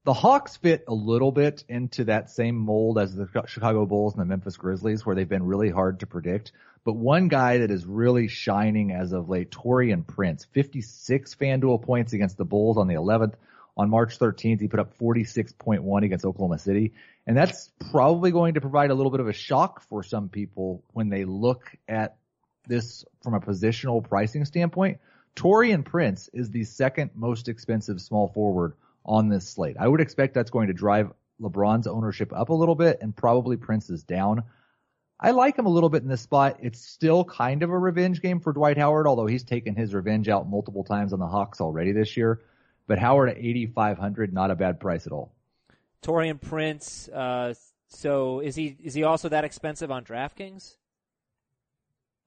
the 0.03 0.13
Hawks 0.13 0.57
fit 0.57 0.83
a 0.87 0.93
little 0.93 1.31
bit 1.31 1.63
into 1.69 2.05
that 2.05 2.29
same 2.31 2.55
mold 2.55 2.97
as 2.97 3.15
the 3.15 3.27
Chicago 3.45 3.85
Bulls 3.85 4.13
and 4.13 4.21
the 4.21 4.25
Memphis 4.25 4.57
Grizzlies, 4.57 5.05
where 5.05 5.15
they've 5.15 5.29
been 5.29 5.45
really 5.45 5.69
hard 5.69 5.99
to 5.99 6.07
predict. 6.07 6.51
But 6.83 6.93
one 6.93 7.27
guy 7.27 7.59
that 7.59 7.69
is 7.69 7.85
really 7.85 8.27
shining 8.27 8.91
as 8.91 9.11
of 9.11 9.29
late, 9.29 9.51
Taurean 9.51 10.05
Prince, 10.05 10.45
56 10.45 11.35
FanDuel 11.35 11.83
points 11.83 12.13
against 12.13 12.37
the 12.37 12.45
Bulls 12.45 12.77
on 12.77 12.87
the 12.87 12.95
11th. 12.95 13.35
On 13.77 13.89
March 13.89 14.17
13th, 14.19 14.59
he 14.59 14.67
put 14.67 14.79
up 14.79 14.97
46.1 14.97 16.03
against 16.03 16.25
Oklahoma 16.25 16.57
City. 16.57 16.93
And 17.25 17.37
that's 17.37 17.71
probably 17.91 18.31
going 18.31 18.55
to 18.55 18.61
provide 18.61 18.89
a 18.89 18.95
little 18.95 19.11
bit 19.11 19.21
of 19.21 19.27
a 19.27 19.33
shock 19.33 19.81
for 19.89 20.03
some 20.03 20.29
people 20.29 20.83
when 20.91 21.09
they 21.09 21.23
look 21.23 21.71
at 21.87 22.17
this 22.67 23.05
from 23.23 23.33
a 23.33 23.39
positional 23.39 24.03
pricing 24.03 24.45
standpoint. 24.45 24.99
Taurean 25.35 25.85
Prince 25.85 26.29
is 26.33 26.49
the 26.49 26.63
second 26.63 27.11
most 27.15 27.47
expensive 27.47 28.01
small 28.01 28.27
forward 28.27 28.73
on 29.05 29.29
this 29.29 29.47
slate. 29.47 29.77
I 29.79 29.87
would 29.87 30.01
expect 30.01 30.33
that's 30.33 30.51
going 30.51 30.67
to 30.67 30.73
drive 30.73 31.11
LeBron's 31.41 31.87
ownership 31.87 32.33
up 32.33 32.49
a 32.49 32.53
little 32.53 32.75
bit 32.75 32.99
and 33.01 33.15
probably 33.15 33.57
Prince's 33.57 34.03
down. 34.03 34.43
I 35.21 35.31
like 35.31 35.57
him 35.57 35.67
a 35.67 35.69
little 35.69 35.89
bit 35.89 36.01
in 36.01 36.07
this 36.09 36.21
spot. 36.21 36.57
It's 36.61 36.79
still 36.81 37.23
kind 37.23 37.61
of 37.61 37.69
a 37.69 37.77
revenge 37.77 38.21
game 38.21 38.39
for 38.39 38.53
Dwight 38.53 38.77
Howard, 38.77 39.05
although 39.05 39.27
he's 39.27 39.43
taken 39.43 39.75
his 39.75 39.93
revenge 39.93 40.27
out 40.27 40.49
multiple 40.49 40.83
times 40.83 41.13
on 41.13 41.19
the 41.19 41.27
Hawks 41.27 41.61
already 41.61 41.91
this 41.91 42.17
year. 42.17 42.41
But 42.87 42.97
Howard 42.97 43.29
at 43.29 43.37
8,500, 43.37 44.33
not 44.33 44.49
a 44.49 44.55
bad 44.55 44.79
price 44.79 45.05
at 45.05 45.13
all. 45.13 45.31
Taurean 46.01 46.41
Prince. 46.41 47.07
Uh, 47.09 47.53
so 47.87 48.39
is 48.39 48.55
he 48.55 48.75
is 48.81 48.93
he 48.95 49.03
also 49.03 49.29
that 49.29 49.43
expensive 49.43 49.91
on 49.91 50.03
DraftKings? 50.03 50.75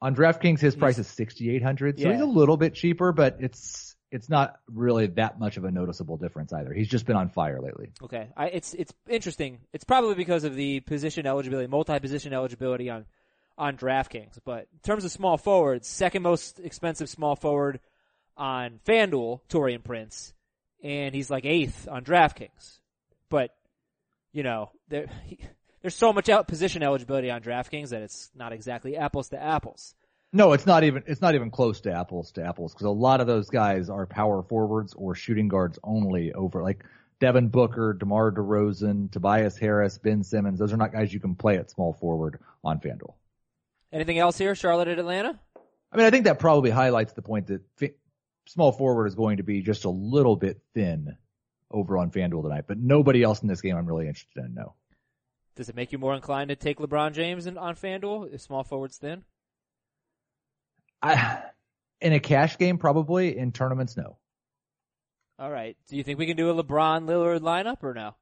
On 0.00 0.14
DraftKings, 0.14 0.60
his 0.60 0.76
price 0.76 0.98
is 0.98 1.06
6,800, 1.08 1.98
so 1.98 2.04
Yeah. 2.06 2.12
he's 2.12 2.20
a 2.20 2.26
little 2.26 2.56
bit 2.58 2.74
cheaper, 2.74 3.10
but 3.10 3.38
it's 3.40 3.93
it's 4.14 4.30
not 4.30 4.60
really 4.72 5.08
that 5.08 5.40
much 5.40 5.56
of 5.56 5.64
a 5.64 5.72
noticeable 5.72 6.16
difference 6.16 6.52
either. 6.52 6.72
He's 6.72 6.86
just 6.86 7.04
been 7.04 7.16
on 7.16 7.30
fire 7.30 7.60
lately. 7.60 7.90
Okay, 8.00 8.28
I, 8.36 8.46
it's 8.46 8.72
it's 8.72 8.94
interesting. 9.08 9.58
It's 9.72 9.82
probably 9.82 10.14
because 10.14 10.44
of 10.44 10.54
the 10.54 10.78
position 10.80 11.26
eligibility, 11.26 11.66
multi-position 11.66 12.32
eligibility 12.32 12.88
on 12.90 13.06
on 13.58 13.76
DraftKings. 13.76 14.38
But 14.44 14.68
in 14.72 14.78
terms 14.84 15.04
of 15.04 15.10
small 15.10 15.36
forwards, 15.36 15.88
second 15.88 16.22
most 16.22 16.60
expensive 16.60 17.08
small 17.08 17.34
forward 17.34 17.80
on 18.36 18.78
FanDuel, 18.86 19.40
Taurean 19.48 19.82
Prince, 19.82 20.32
and 20.80 21.12
he's 21.12 21.28
like 21.28 21.44
eighth 21.44 21.88
on 21.88 22.04
DraftKings. 22.04 22.78
But 23.30 23.50
you 24.32 24.44
know, 24.44 24.70
there 24.86 25.08
he, 25.24 25.40
there's 25.82 25.96
so 25.96 26.12
much 26.12 26.28
out 26.28 26.46
position 26.46 26.84
eligibility 26.84 27.32
on 27.32 27.42
DraftKings 27.42 27.88
that 27.88 28.02
it's 28.02 28.30
not 28.32 28.52
exactly 28.52 28.96
apples 28.96 29.30
to 29.30 29.42
apples. 29.42 29.96
No, 30.36 30.52
it's 30.52 30.66
not 30.66 30.82
even 30.82 31.04
it's 31.06 31.20
not 31.20 31.36
even 31.36 31.52
close 31.52 31.80
to 31.82 31.92
apples 31.92 32.32
to 32.32 32.44
apples 32.44 32.74
because 32.74 32.86
a 32.86 32.90
lot 32.90 33.20
of 33.20 33.28
those 33.28 33.48
guys 33.48 33.88
are 33.88 34.04
power 34.04 34.42
forwards 34.42 34.92
or 34.92 35.14
shooting 35.14 35.46
guards 35.46 35.78
only 35.84 36.32
over 36.32 36.60
like 36.60 36.84
Devin 37.20 37.50
Booker, 37.50 37.92
DeMar 37.92 38.32
DeRozan, 38.32 39.12
Tobias 39.12 39.56
Harris, 39.56 39.96
Ben 39.96 40.24
Simmons. 40.24 40.58
Those 40.58 40.72
are 40.72 40.76
not 40.76 40.92
guys 40.92 41.14
you 41.14 41.20
can 41.20 41.36
play 41.36 41.56
at 41.56 41.70
small 41.70 41.92
forward 41.92 42.40
on 42.64 42.80
FanDuel. 42.80 43.14
Anything 43.92 44.18
else 44.18 44.36
here, 44.36 44.56
Charlotte 44.56 44.88
at 44.88 44.98
Atlanta? 44.98 45.38
I 45.92 45.96
mean, 45.96 46.06
I 46.06 46.10
think 46.10 46.24
that 46.24 46.40
probably 46.40 46.70
highlights 46.70 47.12
the 47.12 47.22
point 47.22 47.46
that 47.46 47.62
fi- 47.76 47.94
small 48.46 48.72
forward 48.72 49.06
is 49.06 49.14
going 49.14 49.36
to 49.36 49.44
be 49.44 49.62
just 49.62 49.84
a 49.84 49.90
little 49.90 50.34
bit 50.34 50.60
thin 50.74 51.16
over 51.70 51.96
on 51.96 52.10
FanDuel 52.10 52.42
tonight, 52.42 52.64
but 52.66 52.78
nobody 52.78 53.22
else 53.22 53.40
in 53.40 53.46
this 53.46 53.60
game 53.60 53.76
I'm 53.76 53.86
really 53.86 54.08
interested 54.08 54.44
in. 54.44 54.54
No. 54.54 54.74
Does 55.54 55.68
it 55.68 55.76
make 55.76 55.92
you 55.92 55.98
more 55.98 56.16
inclined 56.16 56.48
to 56.48 56.56
take 56.56 56.78
LeBron 56.78 57.12
James 57.12 57.46
on 57.46 57.76
FanDuel 57.76 58.34
if 58.34 58.40
small 58.40 58.64
forwards 58.64 58.98
thin? 58.98 59.22
I, 61.04 61.42
in 62.00 62.12
a 62.12 62.20
cash 62.20 62.58
game, 62.58 62.78
probably 62.78 63.36
in 63.36 63.52
tournaments, 63.52 63.96
no. 63.96 64.18
All 65.38 65.50
right. 65.50 65.76
Do 65.88 65.96
you 65.96 66.04
think 66.04 66.18
we 66.18 66.26
can 66.26 66.36
do 66.36 66.50
a 66.50 66.62
LeBron 66.62 67.06
Lillard 67.06 67.40
lineup 67.40 67.82
or 67.82 67.94
no? 67.94 68.14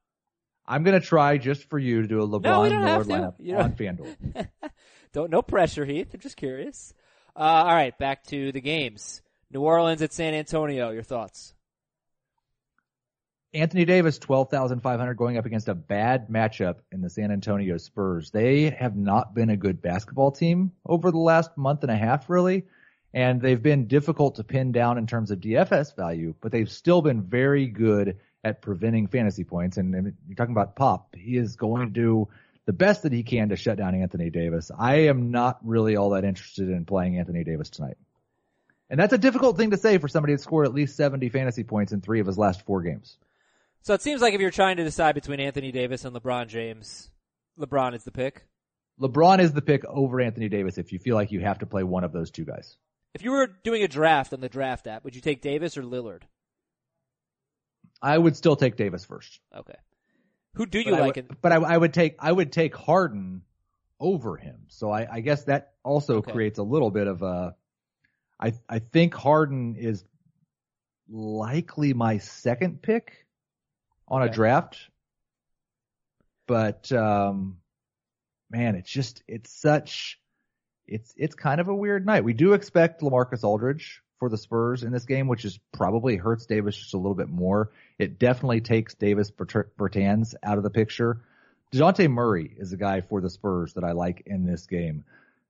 I'm 0.65 0.83
gonna 0.83 0.99
try 0.99 1.37
just 1.37 1.69
for 1.69 1.77
you 1.77 2.01
to 2.01 2.07
do 2.07 2.21
a 2.21 2.27
LeBron 2.27 2.43
No, 2.43 2.61
we 2.61 2.69
don't 2.69 2.83
have 2.83 3.05
Lillard 3.05 3.07
lineup 3.07 3.35
You 3.39 3.57
on 3.57 3.73
FanDuel. 3.73 4.47
Don't 5.13 5.29
no 5.29 5.41
pressure, 5.43 5.85
Heath. 5.85 6.13
I'm 6.13 6.19
just 6.19 6.37
curious. 6.37 6.93
Uh, 7.35 7.39
all 7.39 7.75
right, 7.75 7.95
back 7.97 8.23
to 8.25 8.51
the 8.51 8.61
games. 8.61 9.21
New 9.51 9.61
Orleans 9.61 10.01
at 10.01 10.11
San 10.11 10.33
Antonio. 10.33 10.89
Your 10.89 11.03
thoughts? 11.03 11.53
Anthony 13.53 13.85
Davis, 13.85 14.17
12,500 14.17 15.13
going 15.13 15.37
up 15.37 15.45
against 15.45 15.67
a 15.67 15.75
bad 15.75 16.27
matchup 16.27 16.77
in 16.91 17.01
the 17.01 17.09
San 17.09 17.31
Antonio 17.31 17.77
Spurs. 17.77 18.31
They 18.31 18.71
have 18.71 18.95
not 18.95 19.35
been 19.35 19.51
a 19.51 19.57
good 19.57 19.79
basketball 19.79 20.31
team 20.31 20.71
over 20.83 21.11
the 21.11 21.19
last 21.19 21.55
month 21.55 21.83
and 21.83 21.91
a 21.91 21.95
half, 21.95 22.31
really. 22.31 22.65
And 23.13 23.39
they've 23.39 23.61
been 23.61 23.85
difficult 23.85 24.35
to 24.35 24.43
pin 24.43 24.71
down 24.71 24.97
in 24.97 25.05
terms 25.05 25.29
of 25.29 25.39
DFS 25.39 25.95
value, 25.95 26.33
but 26.41 26.51
they've 26.51 26.69
still 26.69 27.03
been 27.03 27.21
very 27.21 27.67
good 27.67 28.17
at 28.43 28.63
preventing 28.63 29.05
fantasy 29.05 29.43
points. 29.43 29.77
And, 29.77 29.93
and 29.93 30.13
you're 30.27 30.35
talking 30.35 30.55
about 30.55 30.75
Pop. 30.75 31.15
He 31.15 31.37
is 31.37 31.55
going 31.55 31.85
to 31.85 31.93
do 31.93 32.29
the 32.65 32.73
best 32.73 33.03
that 33.03 33.13
he 33.13 33.21
can 33.21 33.49
to 33.49 33.55
shut 33.55 33.77
down 33.77 33.93
Anthony 33.93 34.31
Davis. 34.31 34.71
I 34.75 35.09
am 35.09 35.29
not 35.29 35.59
really 35.63 35.95
all 35.95 36.11
that 36.11 36.23
interested 36.23 36.69
in 36.69 36.85
playing 36.85 37.19
Anthony 37.19 37.43
Davis 37.43 37.69
tonight. 37.69 37.97
And 38.89 38.99
that's 38.99 39.13
a 39.13 39.17
difficult 39.19 39.57
thing 39.57 39.71
to 39.71 39.77
say 39.77 39.99
for 39.99 40.07
somebody 40.07 40.33
that 40.33 40.41
scored 40.41 40.65
at 40.65 40.73
least 40.73 40.95
70 40.95 41.29
fantasy 41.29 41.63
points 41.63 41.93
in 41.93 42.01
three 42.01 42.19
of 42.19 42.25
his 42.25 42.37
last 42.37 42.65
four 42.65 42.81
games. 42.81 43.15
So 43.83 43.93
it 43.93 44.01
seems 44.01 44.21
like 44.21 44.33
if 44.33 44.39
you're 44.41 44.49
trying 44.51 44.77
to 44.77 44.83
decide 44.83 45.13
between 45.15 45.39
Anthony 45.39 45.71
Davis 45.71 46.05
and 46.05 46.15
LeBron 46.15 46.47
James, 46.47 47.11
LeBron 47.59 47.93
is 47.95 48.03
the 48.03 48.11
pick. 48.11 48.45
LeBron 48.99 49.39
is 49.39 49.51
the 49.51 49.61
pick 49.61 49.83
over 49.85 50.21
Anthony 50.21 50.47
Davis 50.49 50.77
if 50.77 50.93
you 50.93 50.99
feel 50.99 51.15
like 51.15 51.31
you 51.31 51.41
have 51.41 51.59
to 51.59 51.65
play 51.65 51.83
one 51.83 52.03
of 52.03 52.13
those 52.13 52.31
two 52.31 52.45
guys. 52.45 52.77
If 53.13 53.23
you 53.23 53.31
were 53.31 53.47
doing 53.63 53.83
a 53.83 53.87
draft 53.87 54.33
on 54.33 54.39
the 54.39 54.49
draft 54.49 54.87
app, 54.87 55.03
would 55.03 55.15
you 55.15 55.21
take 55.21 55.41
Davis 55.41 55.77
or 55.77 55.83
Lillard? 55.83 56.21
I 58.01 58.17
would 58.17 58.35
still 58.37 58.55
take 58.55 58.75
Davis 58.77 59.05
first. 59.05 59.39
Okay. 59.55 59.75
Who 60.55 60.65
do 60.65 60.79
you 60.79 60.91
But 60.91 60.93
I 60.93 60.99
like? 61.01 61.15
would, 61.17 61.25
in, 61.29 61.37
but 61.41 61.51
I, 61.51 61.55
I 61.57 61.77
would 61.77 61.93
take 61.93 62.15
I 62.19 62.31
would 62.31 62.51
take 62.51 62.75
Harden 62.75 63.41
over 63.99 64.37
him. 64.37 64.65
So 64.67 64.91
I, 64.91 65.07
I 65.11 65.19
guess 65.21 65.43
that 65.45 65.73
also 65.83 66.17
Okay. 66.17 66.31
creates 66.31 66.59
a 66.59 66.63
little 66.63 66.91
bit 66.91 67.07
of 67.07 67.21
a. 67.21 67.55
I 68.39 68.53
I 68.69 68.79
think 68.79 69.13
Harden 69.13 69.75
is 69.77 70.03
likely 71.09 71.93
my 71.93 72.19
second 72.19 72.81
pick 72.81 73.22
on 74.13 74.21
a 74.21 74.29
draft, 74.29 74.77
but 76.45 76.91
um, 76.91 77.57
man, 78.51 78.75
it's 78.75 78.91
just 78.91 79.23
it's 79.27 79.51
such 79.51 80.19
it's 80.85 81.11
it's 81.17 81.33
kind 81.33 81.59
of 81.59 81.67
a 81.67 81.73
weird 81.75 82.05
night. 82.05 82.23
We 82.23 82.33
do 82.33 82.53
expect 82.53 83.01
LaMarcus 83.01 83.43
Aldridge 83.43 84.03
for 84.19 84.29
the 84.29 84.37
Spurs 84.37 84.83
in 84.83 84.91
this 84.91 85.05
game, 85.05 85.27
which 85.27 85.45
is 85.45 85.57
probably 85.71 86.15
hurts 86.15 86.45
Davis 86.45 86.77
just 86.77 86.93
a 86.93 86.97
little 86.97 87.15
bit 87.15 87.27
more. 87.27 87.71
It 87.97 88.19
definitely 88.19 88.61
takes 88.61 88.93
Davis 88.93 89.31
Berta- 89.31 89.65
Bertans 89.79 90.35
out 90.43 90.59
of 90.59 90.63
the 90.63 90.69
picture. 90.69 91.21
DeJounte 91.73 92.07
Murray 92.11 92.55
is 92.55 92.71
a 92.71 92.77
guy 92.77 93.01
for 93.01 93.19
the 93.19 93.31
Spurs 93.31 93.73
that 93.73 93.83
I 93.83 93.93
like 93.93 94.21
in 94.27 94.45
this 94.45 94.67
game. 94.67 95.05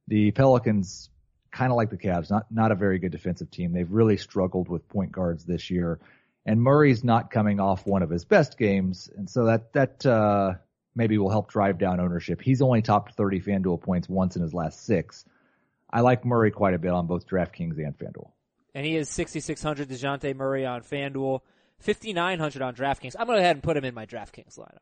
The 0.07 0.31
Pelicans, 0.31 1.09
kind 1.51 1.69
of 1.69 1.75
like 1.75 1.89
the 1.89 1.97
Cavs, 1.97 2.31
not, 2.31 2.45
not 2.49 2.71
a 2.71 2.75
very 2.75 2.97
good 2.97 3.11
defensive 3.11 3.51
team. 3.51 3.73
They've 3.73 3.91
really 3.91 4.15
struggled 4.15 4.69
with 4.69 4.87
point 4.87 5.11
guards 5.11 5.43
this 5.43 5.69
year. 5.69 5.99
And 6.45 6.61
Murray's 6.61 7.03
not 7.03 7.31
coming 7.31 7.59
off 7.59 7.85
one 7.85 8.03
of 8.03 8.09
his 8.09 8.25
best 8.25 8.57
games. 8.57 9.09
And 9.15 9.29
so 9.29 9.45
that, 9.45 9.73
that, 9.73 10.05
uh, 10.05 10.53
maybe 10.95 11.17
will 11.17 11.29
help 11.29 11.49
drive 11.49 11.77
down 11.77 11.99
ownership. 11.99 12.41
He's 12.41 12.61
only 12.61 12.81
topped 12.81 13.15
30 13.15 13.41
FanDuel 13.41 13.81
points 13.81 14.07
once 14.09 14.35
in 14.35 14.41
his 14.41 14.53
last 14.53 14.85
six. 14.85 15.25
I 15.91 16.01
like 16.01 16.25
Murray 16.25 16.51
quite 16.51 16.73
a 16.73 16.79
bit 16.79 16.91
on 16.91 17.07
both 17.07 17.27
DraftKings 17.27 17.77
and 17.77 17.97
FanDuel. 17.97 18.31
and 18.75 18.85
he 18.85 18.95
is 18.95 19.09
6,600 19.09 19.87
DeJounte 19.87 20.35
Murray 20.35 20.65
on 20.65 20.81
FanDuel, 20.81 21.41
5,900 21.79 22.61
on 22.61 22.75
DraftKings. 22.75 23.15
I'm 23.17 23.27
going 23.27 23.37
to 23.37 23.41
go 23.41 23.43
ahead 23.43 23.55
and 23.55 23.63
put 23.63 23.77
him 23.77 23.85
in 23.85 23.93
my 23.93 24.05
DraftKings 24.05 24.57
lineup. 24.57 24.79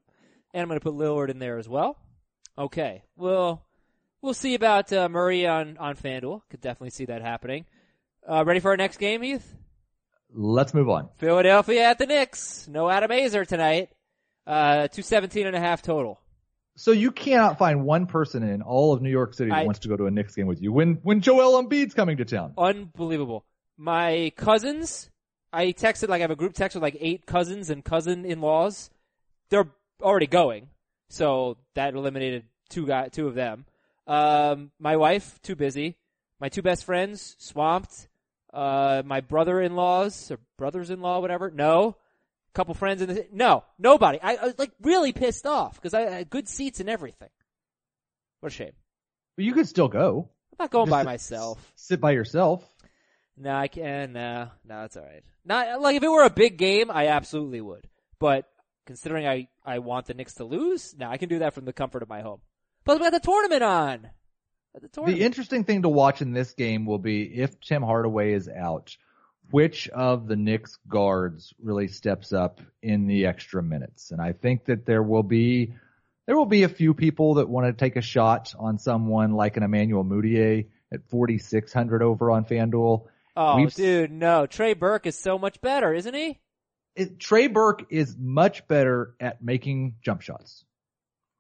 And 0.53 0.61
I'm 0.61 0.67
going 0.67 0.79
to 0.79 0.83
put 0.83 0.95
Lillard 0.95 1.29
in 1.29 1.39
there 1.39 1.57
as 1.57 1.67
well. 1.67 1.97
Okay. 2.57 3.03
Well, 3.15 3.65
we'll 4.21 4.33
see 4.33 4.55
about 4.55 4.91
uh, 4.93 5.09
Murray 5.09 5.47
on, 5.47 5.77
on 5.77 5.95
FanDuel. 5.95 6.41
Could 6.49 6.61
definitely 6.61 6.91
see 6.91 7.05
that 7.05 7.21
happening. 7.21 7.65
Uh, 8.29 8.43
ready 8.45 8.59
for 8.59 8.71
our 8.71 8.77
next 8.77 8.97
game, 8.97 9.21
Heath? 9.21 9.55
Let's 10.33 10.73
move 10.73 10.89
on. 10.89 11.09
Philadelphia 11.17 11.83
at 11.83 11.97
the 11.97 12.05
Knicks. 12.05 12.67
No 12.67 12.89
Adam 12.89 13.11
Aizer 13.11 13.45
tonight. 13.45 13.89
Uh, 14.47 14.87
217 14.87 15.45
and 15.47 15.55
a 15.55 15.59
half 15.59 15.81
total. 15.81 16.19
So 16.77 16.91
you 16.91 17.11
cannot 17.11 17.57
find 17.57 17.83
one 17.83 18.07
person 18.07 18.43
in 18.43 18.61
all 18.61 18.93
of 18.93 19.01
New 19.01 19.09
York 19.09 19.33
City 19.33 19.49
that 19.51 19.59
I- 19.59 19.65
wants 19.65 19.81
to 19.81 19.87
go 19.89 19.97
to 19.97 20.05
a 20.05 20.11
Knicks 20.11 20.35
game 20.35 20.47
with 20.47 20.61
you 20.61 20.71
when 20.71 20.95
when 21.03 21.21
Joel 21.21 21.61
Embiid's 21.61 21.93
coming 21.93 22.17
to 22.17 22.25
town. 22.25 22.53
Unbelievable. 22.57 23.45
My 23.77 24.31
cousins, 24.35 25.09
I 25.51 25.67
texted 25.73 26.07
like 26.09 26.19
I 26.19 26.23
have 26.23 26.31
a 26.31 26.35
group 26.35 26.53
text 26.53 26.75
with 26.75 26.81
like 26.81 26.97
eight 26.99 27.25
cousins 27.25 27.69
and 27.69 27.83
cousin-in-laws. 27.83 28.89
They're 29.49 29.69
already 30.01 30.27
going, 30.27 30.69
so 31.09 31.57
that 31.75 31.93
eliminated 31.93 32.45
two 32.69 32.87
guy, 32.87 33.09
two 33.09 33.27
of 33.27 33.35
them. 33.35 33.65
Um, 34.07 34.71
my 34.79 34.95
wife 34.97 35.41
too 35.41 35.55
busy. 35.55 35.97
My 36.39 36.49
two 36.49 36.61
best 36.61 36.85
friends 36.85 37.35
swamped. 37.37 38.07
Uh, 38.53 39.01
my 39.05 39.21
brother-in-laws 39.21 40.31
or 40.31 40.39
brothers-in-law, 40.57 41.19
whatever. 41.19 41.49
No. 41.51 41.95
Couple 42.53 42.73
friends 42.73 43.01
in 43.01 43.07
the 43.07 43.25
no 43.31 43.63
nobody. 43.79 44.19
I, 44.21 44.35
I 44.35 44.45
was 44.47 44.59
like 44.59 44.71
really 44.81 45.13
pissed 45.13 45.45
off 45.45 45.75
because 45.75 45.93
I 45.93 46.01
had 46.01 46.29
good 46.29 46.49
seats 46.49 46.81
and 46.81 46.89
everything. 46.89 47.29
What 48.41 48.51
a 48.51 48.53
shame. 48.53 48.73
But 49.37 49.45
you 49.45 49.53
could 49.53 49.69
still 49.69 49.87
go. 49.87 50.27
I'm 50.51 50.65
not 50.65 50.69
going 50.71 50.87
Just 50.87 50.91
by 50.91 50.99
sit- 50.99 51.05
myself. 51.05 51.71
Sit 51.77 52.01
by 52.01 52.11
yourself. 52.11 52.67
No, 53.37 53.55
I 53.55 53.69
can. 53.69 54.11
No, 54.11 54.49
no, 54.65 54.83
it's 54.83 54.97
all 54.97 55.03
right. 55.03 55.23
Not 55.45 55.79
like 55.81 55.95
if 55.95 56.03
it 56.03 56.09
were 56.09 56.25
a 56.25 56.29
big 56.29 56.57
game, 56.57 56.91
I 56.91 57.07
absolutely 57.07 57.61
would. 57.61 57.87
But 58.19 58.49
considering 58.85 59.25
I 59.25 59.47
I 59.65 59.79
want 59.79 60.07
the 60.07 60.13
Knicks 60.13 60.33
to 60.33 60.43
lose, 60.43 60.93
now 60.97 61.09
I 61.09 61.15
can 61.15 61.29
do 61.29 61.39
that 61.39 61.53
from 61.53 61.63
the 61.63 61.71
comfort 61.71 62.03
of 62.03 62.09
my 62.09 62.19
home. 62.19 62.41
Plus, 62.83 62.99
we 62.99 63.05
got 63.05 63.13
the 63.13 63.21
tournament 63.21 63.63
on. 63.63 64.09
Got 64.73 64.81
The 64.83 64.87
tournament. 64.89 65.19
The 65.19 65.25
interesting 65.25 65.63
thing 65.63 65.81
to 65.83 65.89
watch 65.89 66.21
in 66.21 66.33
this 66.33 66.53
game 66.53 66.85
will 66.85 66.99
be 66.99 67.23
if 67.23 67.59
Tim 67.59 67.81
Hardaway 67.83 68.33
is 68.33 68.47
out, 68.47 68.95
which 69.49 69.89
of 69.89 70.27
the 70.27 70.35
Knicks 70.35 70.77
guards 70.87 71.53
really 71.61 71.87
steps 71.87 72.31
up 72.33 72.61
in 72.81 73.07
the 73.07 73.25
extra 73.25 73.61
minutes. 73.61 74.11
And 74.11 74.21
I 74.21 74.33
think 74.33 74.65
that 74.65 74.85
there 74.85 75.03
will 75.03 75.23
be 75.23 75.73
there 76.25 76.37
will 76.37 76.45
be 76.45 76.63
a 76.63 76.69
few 76.69 76.93
people 76.93 77.35
that 77.35 77.49
want 77.49 77.67
to 77.67 77.73
take 77.73 77.95
a 77.97 78.01
shot 78.01 78.53
on 78.57 78.77
someone 78.77 79.33
like 79.33 79.57
an 79.57 79.63
Emmanuel 79.63 80.05
Mudiay 80.05 80.67
at 80.93 81.01
4600 81.09 82.01
over 82.03 82.31
on 82.31 82.45
FanDuel. 82.45 83.07
oh, 83.35 83.55
we've- 83.57 83.71
dude, 83.71 84.11
no. 84.11 84.45
Trey 84.45 84.73
Burke 84.73 85.07
is 85.07 85.17
so 85.17 85.37
much 85.37 85.59
better, 85.61 85.93
isn't 85.93 86.13
he? 86.13 86.39
It, 86.95 87.19
Trey 87.19 87.47
Burke 87.47 87.85
is 87.89 88.15
much 88.17 88.67
better 88.67 89.15
at 89.19 89.41
making 89.43 89.95
jump 90.01 90.21
shots. 90.21 90.63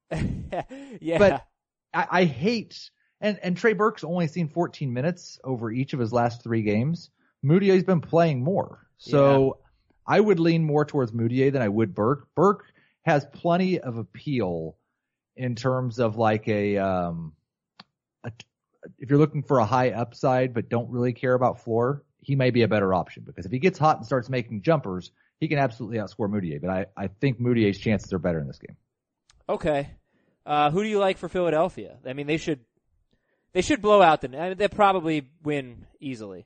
yeah. 0.11 1.17
But 1.17 1.45
I, 1.93 2.07
I 2.09 2.23
hate 2.25 2.89
and 3.21 3.39
and 3.41 3.55
Trey 3.55 3.73
Burke's 3.73 4.03
only 4.03 4.27
seen 4.27 4.49
14 4.49 4.91
minutes 4.91 5.39
over 5.43 5.71
each 5.71 5.93
of 5.93 5.99
his 5.99 6.11
last 6.11 6.43
three 6.43 6.63
games. 6.63 7.09
Mudiay's 7.45 7.83
been 7.83 8.01
playing 8.01 8.43
more, 8.43 8.87
so 8.97 9.57
I 10.05 10.19
would 10.19 10.39
lean 10.39 10.63
more 10.63 10.85
towards 10.85 11.11
Mudiay 11.11 11.51
than 11.51 11.61
I 11.61 11.69
would 11.69 11.95
Burke. 11.95 12.27
Burke 12.35 12.65
has 13.03 13.25
plenty 13.25 13.79
of 13.79 13.97
appeal 13.97 14.75
in 15.35 15.55
terms 15.55 15.99
of 15.99 16.17
like 16.17 16.47
a, 16.47 16.77
um, 16.77 17.33
a, 18.23 18.31
if 18.99 19.09
you're 19.09 19.19
looking 19.19 19.43
for 19.43 19.59
a 19.59 19.65
high 19.65 19.91
upside 19.91 20.53
but 20.53 20.69
don't 20.69 20.89
really 20.89 21.13
care 21.13 21.33
about 21.33 21.63
floor, 21.63 22.03
he 22.19 22.35
may 22.35 22.51
be 22.51 22.61
a 22.63 22.67
better 22.67 22.93
option 22.93 23.23
because 23.25 23.45
if 23.45 23.51
he 23.51 23.59
gets 23.59 23.79
hot 23.79 23.97
and 23.97 24.05
starts 24.05 24.29
making 24.29 24.61
jumpers, 24.61 25.11
he 25.39 25.47
can 25.47 25.57
absolutely 25.57 25.97
outscore 25.97 26.29
Mudiay. 26.29 26.61
But 26.61 26.69
I, 26.69 26.85
I 26.95 27.07
think 27.07 27.39
Mudiay's 27.39 27.79
chances 27.79 28.13
are 28.13 28.19
better 28.19 28.39
in 28.39 28.47
this 28.47 28.59
game. 28.59 28.77
Okay. 29.49 29.89
Uh, 30.45 30.71
who 30.71 30.83
do 30.83 30.89
you 30.89 30.99
like 30.99 31.17
for 31.17 31.29
Philadelphia? 31.29 31.97
I 32.05 32.13
mean, 32.13 32.27
they 32.27 32.37
should 32.37 32.59
they 33.53 33.61
should 33.61 33.81
blow 33.81 34.01
out 34.01 34.21
the. 34.21 34.37
I 34.37 34.49
mean, 34.49 34.57
they'll 34.57 34.69
probably 34.69 35.27
win 35.43 35.85
easily. 35.99 36.45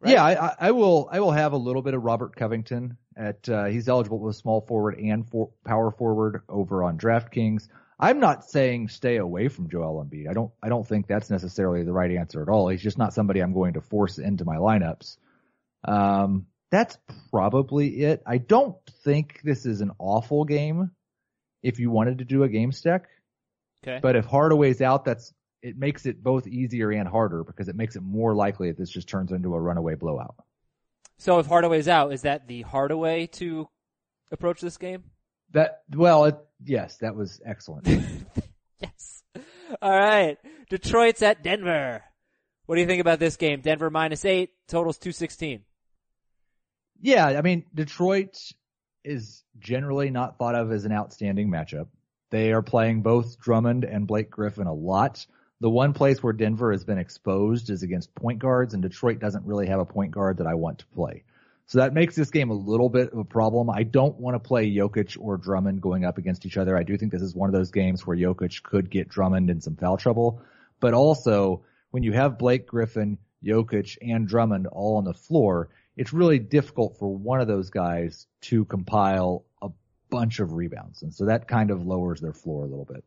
Right? 0.00 0.14
Yeah, 0.14 0.24
I, 0.24 0.54
I, 0.58 0.70
will. 0.72 1.08
I 1.10 1.20
will 1.20 1.30
have 1.30 1.52
a 1.52 1.56
little 1.56 1.82
bit 1.82 1.94
of 1.94 2.02
Robert 2.02 2.34
Covington 2.36 2.96
at. 3.16 3.48
Uh, 3.48 3.66
he's 3.66 3.88
eligible 3.88 4.18
with 4.18 4.36
small 4.36 4.60
forward 4.60 4.98
and 4.98 5.28
for, 5.28 5.50
power 5.64 5.90
forward 5.90 6.42
over 6.48 6.82
on 6.84 6.98
DraftKings. 6.98 7.68
I'm 7.98 8.18
not 8.18 8.44
saying 8.44 8.88
stay 8.88 9.16
away 9.16 9.46
from 9.48 9.70
Joel 9.70 10.04
Embiid. 10.04 10.28
I 10.28 10.32
don't. 10.32 10.52
I 10.62 10.68
don't 10.68 10.86
think 10.86 11.06
that's 11.06 11.30
necessarily 11.30 11.84
the 11.84 11.92
right 11.92 12.10
answer 12.10 12.42
at 12.42 12.48
all. 12.48 12.68
He's 12.68 12.82
just 12.82 12.98
not 12.98 13.14
somebody 13.14 13.40
I'm 13.40 13.54
going 13.54 13.74
to 13.74 13.80
force 13.80 14.18
into 14.18 14.44
my 14.44 14.56
lineups. 14.56 15.16
Um, 15.84 16.46
that's 16.70 16.98
probably 17.30 18.02
it. 18.02 18.22
I 18.26 18.38
don't 18.38 18.76
think 19.04 19.40
this 19.44 19.66
is 19.66 19.82
an 19.82 19.92
awful 19.98 20.44
game. 20.44 20.90
If 21.62 21.78
you 21.78 21.90
wanted 21.92 22.18
to 22.18 22.24
do 22.24 22.42
a 22.42 22.48
game 22.48 22.72
stack, 22.72 23.04
okay. 23.84 24.00
But 24.02 24.16
if 24.16 24.24
Hardaway's 24.24 24.80
out, 24.80 25.04
that's 25.04 25.32
it 25.62 25.78
makes 25.78 26.06
it 26.06 26.22
both 26.22 26.46
easier 26.46 26.90
and 26.90 27.08
harder 27.08 27.44
because 27.44 27.68
it 27.68 27.76
makes 27.76 27.96
it 27.96 28.02
more 28.02 28.34
likely 28.34 28.68
that 28.68 28.76
this 28.76 28.90
just 28.90 29.08
turns 29.08 29.32
into 29.32 29.54
a 29.54 29.60
runaway 29.60 29.94
blowout. 29.94 30.34
So 31.18 31.38
if 31.38 31.46
Hardaway's 31.46 31.88
out, 31.88 32.12
is 32.12 32.22
that 32.22 32.48
the 32.48 32.62
Hardaway 32.62 33.28
to 33.28 33.68
approach 34.32 34.60
this 34.60 34.76
game? 34.76 35.04
That 35.52 35.82
well, 35.94 36.24
it, 36.24 36.36
yes, 36.64 36.96
that 36.98 37.14
was 37.14 37.40
excellent. 37.44 37.86
yes. 38.80 39.22
All 39.80 39.90
right, 39.90 40.38
Detroit's 40.68 41.22
at 41.22 41.42
Denver. 41.42 42.02
What 42.66 42.74
do 42.74 42.80
you 42.80 42.86
think 42.86 43.00
about 43.00 43.18
this 43.18 43.36
game? 43.36 43.60
Denver 43.60 43.90
minus 43.90 44.24
eight, 44.24 44.50
totals 44.66 44.98
two 44.98 45.12
sixteen. 45.12 45.62
Yeah, 47.00 47.26
I 47.26 47.42
mean 47.42 47.64
Detroit 47.74 48.38
is 49.04 49.44
generally 49.58 50.10
not 50.10 50.38
thought 50.38 50.54
of 50.54 50.72
as 50.72 50.84
an 50.84 50.92
outstanding 50.92 51.50
matchup. 51.50 51.88
They 52.30 52.52
are 52.52 52.62
playing 52.62 53.02
both 53.02 53.38
Drummond 53.38 53.84
and 53.84 54.06
Blake 54.06 54.30
Griffin 54.30 54.66
a 54.66 54.72
lot. 54.72 55.26
The 55.62 55.70
one 55.70 55.92
place 55.92 56.20
where 56.20 56.32
Denver 56.32 56.72
has 56.72 56.82
been 56.82 56.98
exposed 56.98 57.70
is 57.70 57.84
against 57.84 58.12
point 58.16 58.40
guards, 58.40 58.74
and 58.74 58.82
Detroit 58.82 59.20
doesn't 59.20 59.46
really 59.46 59.68
have 59.68 59.78
a 59.78 59.84
point 59.84 60.10
guard 60.10 60.38
that 60.38 60.46
I 60.48 60.54
want 60.54 60.80
to 60.80 60.86
play. 60.86 61.22
So 61.66 61.78
that 61.78 61.94
makes 61.94 62.16
this 62.16 62.30
game 62.30 62.50
a 62.50 62.54
little 62.54 62.88
bit 62.88 63.12
of 63.12 63.18
a 63.20 63.24
problem. 63.24 63.70
I 63.70 63.84
don't 63.84 64.18
want 64.18 64.34
to 64.34 64.40
play 64.40 64.68
Jokic 64.68 65.16
or 65.20 65.36
Drummond 65.36 65.80
going 65.80 66.04
up 66.04 66.18
against 66.18 66.46
each 66.46 66.56
other. 66.56 66.76
I 66.76 66.82
do 66.82 66.98
think 66.98 67.12
this 67.12 67.22
is 67.22 67.36
one 67.36 67.48
of 67.48 67.52
those 67.52 67.70
games 67.70 68.04
where 68.04 68.16
Jokic 68.16 68.64
could 68.64 68.90
get 68.90 69.08
Drummond 69.08 69.50
in 69.50 69.60
some 69.60 69.76
foul 69.76 69.96
trouble. 69.98 70.42
But 70.80 70.94
also, 70.94 71.62
when 71.92 72.02
you 72.02 72.10
have 72.10 72.40
Blake 72.40 72.66
Griffin, 72.66 73.18
Jokic, 73.44 73.98
and 74.02 74.26
Drummond 74.26 74.66
all 74.66 74.96
on 74.96 75.04
the 75.04 75.14
floor, 75.14 75.68
it's 75.96 76.12
really 76.12 76.40
difficult 76.40 76.98
for 76.98 77.16
one 77.16 77.40
of 77.40 77.46
those 77.46 77.70
guys 77.70 78.26
to 78.50 78.64
compile 78.64 79.44
a 79.62 79.68
bunch 80.10 80.40
of 80.40 80.54
rebounds. 80.54 81.02
And 81.02 81.14
so 81.14 81.26
that 81.26 81.46
kind 81.46 81.70
of 81.70 81.86
lowers 81.86 82.20
their 82.20 82.32
floor 82.32 82.64
a 82.64 82.68
little 82.68 82.84
bit 82.84 83.04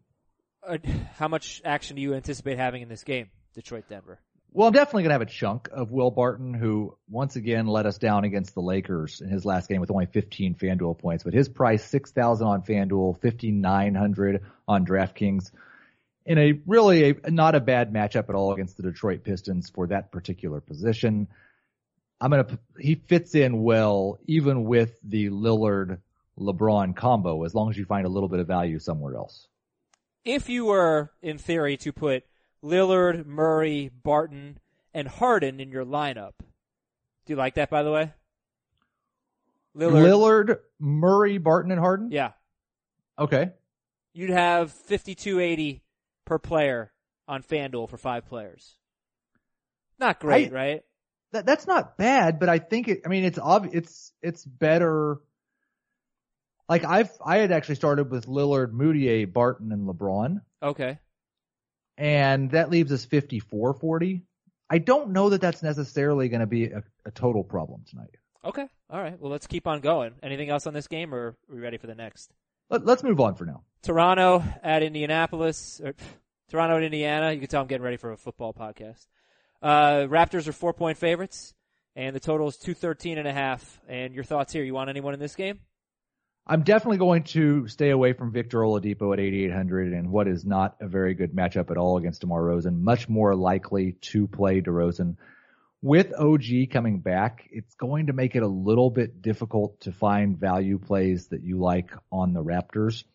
Uh, 0.67 0.77
how 1.17 1.27
much 1.27 1.61
action 1.63 1.95
do 1.95 2.01
you 2.01 2.13
anticipate 2.15 2.57
having 2.57 2.81
in 2.81 2.89
this 2.89 3.03
game, 3.03 3.29
Detroit 3.53 3.85
Denver? 3.87 4.19
Well, 4.51 4.67
I'm 4.67 4.73
definitely 4.73 5.03
going 5.03 5.09
to 5.09 5.15
have 5.15 5.21
a 5.21 5.25
chunk 5.25 5.67
of 5.71 5.91
Will 5.91 6.11
Barton, 6.11 6.53
who 6.53 6.97
once 7.09 7.35
again 7.35 7.67
let 7.67 7.85
us 7.85 7.97
down 7.97 8.23
against 8.23 8.55
the 8.55 8.61
Lakers 8.61 9.19
in 9.19 9.29
his 9.29 9.43
last 9.43 9.67
game 9.67 9.81
with 9.81 9.91
only 9.91 10.05
15 10.05 10.55
FanDuel 10.55 10.97
points. 10.97 11.23
But 11.23 11.33
his 11.33 11.49
price, 11.49 11.83
6,000 11.83 12.47
on 12.47 12.61
FanDuel, 12.61 13.21
5,900 13.21 14.45
on 14.67 14.85
DraftKings. 14.85 15.51
In 16.25 16.37
a 16.37 16.53
really 16.65 17.09
a, 17.09 17.31
not 17.31 17.53
a 17.53 17.59
bad 17.59 17.93
matchup 17.93 18.29
at 18.29 18.35
all 18.35 18.53
against 18.53 18.77
the 18.77 18.83
Detroit 18.83 19.23
Pistons 19.23 19.69
for 19.69 19.87
that 19.87 20.11
particular 20.11 20.61
position. 20.61 21.27
I'm 22.19 22.31
going 22.31 22.45
to, 22.45 22.59
he 22.79 22.95
fits 22.95 23.35
in 23.35 23.61
well 23.61 24.19
even 24.25 24.63
with 24.63 24.95
the 25.03 25.29
Lillard 25.29 25.99
LeBron 26.39 26.95
combo 26.95 27.43
as 27.43 27.53
long 27.53 27.69
as 27.69 27.77
you 27.77 27.85
find 27.85 28.05
a 28.05 28.09
little 28.09 28.29
bit 28.29 28.39
of 28.39 28.47
value 28.47 28.79
somewhere 28.79 29.15
else 29.15 29.47
if 30.25 30.49
you 30.49 30.65
were, 30.65 31.11
in 31.21 31.37
theory, 31.37 31.77
to 31.77 31.93
put 31.93 32.23
Lillard, 32.63 33.25
Murray, 33.25 33.89
Barton, 34.03 34.59
and 34.93 35.07
Harden 35.07 35.59
in 35.59 35.71
your 35.71 35.85
lineup, 35.85 36.33
do 37.25 37.33
you 37.33 37.35
like 37.35 37.55
that, 37.55 37.69
by 37.69 37.83
the 37.83 37.91
way? 37.91 38.13
Lillard, 39.77 40.03
Lillard 40.03 40.59
Murray, 40.79 41.37
Barton, 41.37 41.71
and 41.71 41.79
Harden? 41.79 42.11
Yeah. 42.11 42.31
Okay. 43.19 43.51
You'd 44.13 44.29
have 44.29 44.71
5280 44.71 45.83
per 46.25 46.39
player 46.39 46.91
on 47.27 47.43
FanDuel 47.43 47.89
for 47.89 47.97
five 47.97 48.25
players. 48.25 48.77
Not 49.99 50.19
great, 50.19 50.51
I, 50.51 50.55
right? 50.55 50.81
That, 51.31 51.45
that's 51.45 51.67
not 51.67 51.97
bad, 51.97 52.39
but 52.39 52.49
I 52.49 52.59
think 52.59 52.87
it, 52.87 53.01
I 53.05 53.09
mean, 53.09 53.25
it's 53.25 53.37
obvious, 53.37 53.75
it's, 53.75 54.13
it's 54.21 54.45
better 54.45 55.19
like 56.67 56.83
I've 56.83 57.11
I 57.23 57.37
had 57.37 57.51
actually 57.51 57.75
started 57.75 58.09
with 58.09 58.27
Lillard, 58.27 58.71
Mudiay, 58.71 59.31
Barton, 59.31 59.71
and 59.71 59.87
LeBron. 59.87 60.41
Okay. 60.61 60.99
And 61.97 62.51
that 62.51 62.69
leaves 62.69 62.91
us 62.91 63.05
54-40. 63.05 64.21
I 64.69 64.79
don't 64.79 65.11
know 65.11 65.29
that 65.29 65.41
that's 65.41 65.63
necessarily 65.63 66.27
going 66.27 66.41
to 66.41 66.47
be 66.47 66.65
a, 66.65 66.83
a, 67.05 67.11
total 67.11 67.43
problem 67.43 67.83
tonight. 67.87 68.17
Okay. 68.43 68.65
All 68.89 69.01
right. 69.01 69.17
Well, 69.19 69.31
let's 69.31 69.47
keep 69.47 69.65
on 69.67 69.79
going. 69.79 70.13
Anything 70.21 70.49
else 70.49 70.67
on 70.67 70.73
this 70.73 70.87
game, 70.87 71.13
or 71.13 71.19
are 71.19 71.35
we 71.47 71.59
ready 71.61 71.77
for 71.77 71.87
the 71.87 71.95
next? 71.95 72.31
Let, 72.69 72.87
us 72.87 73.03
move 73.03 73.19
on 73.19 73.35
for 73.35 73.45
now. 73.45 73.63
Toronto 73.83 74.43
at 74.63 74.83
Indianapolis, 74.83 75.79
or 75.83 75.93
Toronto 76.49 76.77
at 76.77 76.83
Indiana. 76.83 77.31
You 77.31 77.39
can 77.39 77.47
tell 77.47 77.61
I'm 77.61 77.67
getting 77.67 77.83
ready 77.83 77.97
for 77.97 78.11
a 78.11 78.17
football 78.17 78.53
podcast. 78.53 79.05
Uh, 79.61 80.07
Raptors 80.07 80.47
are 80.47 80.53
four 80.53 80.73
point 80.73 80.97
favorites, 80.97 81.53
and 81.95 82.15
the 82.15 82.19
total 82.19 82.47
is 82.47 82.57
two 82.57 82.73
thirteen 82.73 83.17
and 83.17 83.27
a 83.27 83.33
half. 83.33 83.79
And 83.87 84.13
your 84.13 84.23
thoughts 84.23 84.51
here? 84.51 84.63
You 84.63 84.73
want 84.73 84.89
anyone 84.89 85.13
in 85.13 85.19
this 85.19 85.35
game? 85.35 85.59
I'm 86.47 86.61
definitely 86.61 86.97
going 86.97 87.23
to 87.23 87.67
stay 87.67 87.89
away 87.89 88.13
from 88.13 88.31
Victor 88.31 88.59
Oladipo 88.59 89.13
at 89.13 89.19
8,800 89.19 89.93
and 89.93 90.11
what 90.11 90.27
is 90.27 90.45
not 90.45 90.75
a 90.79 90.87
very 90.87 91.15
good 91.15 91.33
matchup 91.33 91.71
at 91.71 91.77
all 91.77 91.97
against 91.97 92.21
DeMar 92.21 92.43
DeRozan. 92.43 92.81
Much 92.81 93.09
more 93.09 93.35
likely 93.35 93.93
to 93.93 94.27
play 94.27 94.61
DeRozan. 94.61 95.15
With 95.81 96.13
OG 96.13 96.69
coming 96.71 96.99
back, 96.99 97.47
it's 97.51 97.73
going 97.73 98.07
to 98.07 98.13
make 98.13 98.35
it 98.35 98.43
a 98.43 98.47
little 98.47 98.91
bit 98.91 99.23
difficult 99.23 99.81
to 99.81 99.91
find 99.91 100.37
value 100.37 100.77
plays 100.77 101.27
that 101.29 101.41
you 101.41 101.57
like 101.57 101.89
on 102.11 102.33
the 102.33 102.43
Raptors. 102.43 103.05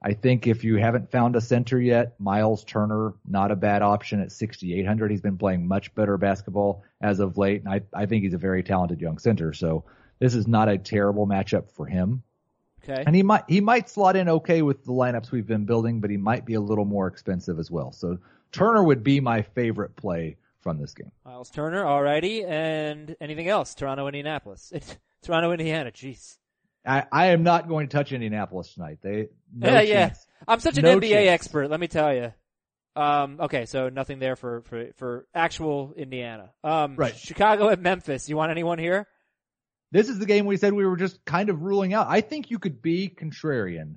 I 0.00 0.12
think 0.12 0.46
if 0.46 0.62
you 0.62 0.76
haven't 0.76 1.10
found 1.10 1.34
a 1.34 1.40
center 1.40 1.80
yet, 1.80 2.20
Miles 2.20 2.62
Turner, 2.62 3.14
not 3.26 3.50
a 3.50 3.56
bad 3.56 3.82
option 3.82 4.20
at 4.20 4.30
6,800. 4.30 5.10
He's 5.10 5.20
been 5.20 5.38
playing 5.38 5.66
much 5.66 5.92
better 5.96 6.16
basketball 6.18 6.84
as 7.00 7.18
of 7.18 7.36
late, 7.36 7.64
and 7.64 7.68
I, 7.68 7.80
I 7.92 8.06
think 8.06 8.22
he's 8.22 8.34
a 8.34 8.38
very 8.38 8.62
talented 8.62 9.00
young 9.00 9.18
center. 9.18 9.52
So 9.52 9.84
this 10.20 10.36
is 10.36 10.46
not 10.46 10.68
a 10.68 10.78
terrible 10.78 11.26
matchup 11.26 11.72
for 11.72 11.86
him. 11.86 12.22
Okay. 12.88 13.02
And 13.06 13.14
he 13.16 13.22
might 13.22 13.44
he 13.48 13.60
might 13.60 13.88
slot 13.88 14.16
in 14.16 14.28
okay 14.28 14.62
with 14.62 14.84
the 14.84 14.92
lineups 14.92 15.30
we've 15.30 15.46
been 15.46 15.64
building, 15.64 16.00
but 16.00 16.10
he 16.10 16.16
might 16.16 16.44
be 16.44 16.54
a 16.54 16.60
little 16.60 16.84
more 16.84 17.06
expensive 17.06 17.58
as 17.58 17.70
well. 17.70 17.92
So 17.92 18.18
Turner 18.52 18.82
would 18.82 19.02
be 19.02 19.20
my 19.20 19.42
favorite 19.42 19.96
play 19.96 20.36
from 20.60 20.78
this 20.78 20.94
game. 20.94 21.12
Miles 21.24 21.50
Turner, 21.50 21.84
alrighty. 21.84 22.44
And 22.44 23.16
anything 23.20 23.48
else? 23.48 23.74
Toronto, 23.74 24.06
Indianapolis. 24.06 24.72
Toronto, 25.22 25.52
Indiana. 25.52 25.90
Jeez. 25.90 26.38
I, 26.84 27.04
I 27.10 27.26
am 27.26 27.42
not 27.42 27.68
going 27.68 27.88
to 27.88 27.96
touch 27.96 28.12
Indianapolis 28.12 28.74
tonight. 28.74 28.98
They 29.02 29.28
no 29.54 29.72
yeah, 29.72 29.80
yeah. 29.80 30.14
I'm 30.46 30.60
such 30.60 30.78
an 30.78 30.84
no 30.84 30.98
NBA 30.98 31.10
chance. 31.10 31.28
expert. 31.28 31.68
Let 31.68 31.80
me 31.80 31.88
tell 31.88 32.14
you. 32.14 32.32
Um, 32.94 33.40
okay, 33.40 33.66
so 33.66 33.90
nothing 33.90 34.20
there 34.20 34.36
for, 34.36 34.62
for, 34.62 34.86
for 34.96 35.26
actual 35.34 35.92
Indiana. 35.96 36.50
Um, 36.64 36.96
right. 36.96 37.14
Chicago 37.14 37.68
at 37.68 37.80
Memphis. 37.80 38.28
You 38.28 38.36
want 38.36 38.50
anyone 38.50 38.78
here? 38.78 39.06
This 39.96 40.10
is 40.10 40.18
the 40.18 40.26
game 40.26 40.44
we 40.44 40.58
said 40.58 40.74
we 40.74 40.84
were 40.84 40.98
just 40.98 41.24
kind 41.24 41.48
of 41.48 41.62
ruling 41.62 41.94
out. 41.94 42.08
I 42.10 42.20
think 42.20 42.50
you 42.50 42.58
could 42.58 42.82
be 42.82 43.08
contrarian. 43.08 43.96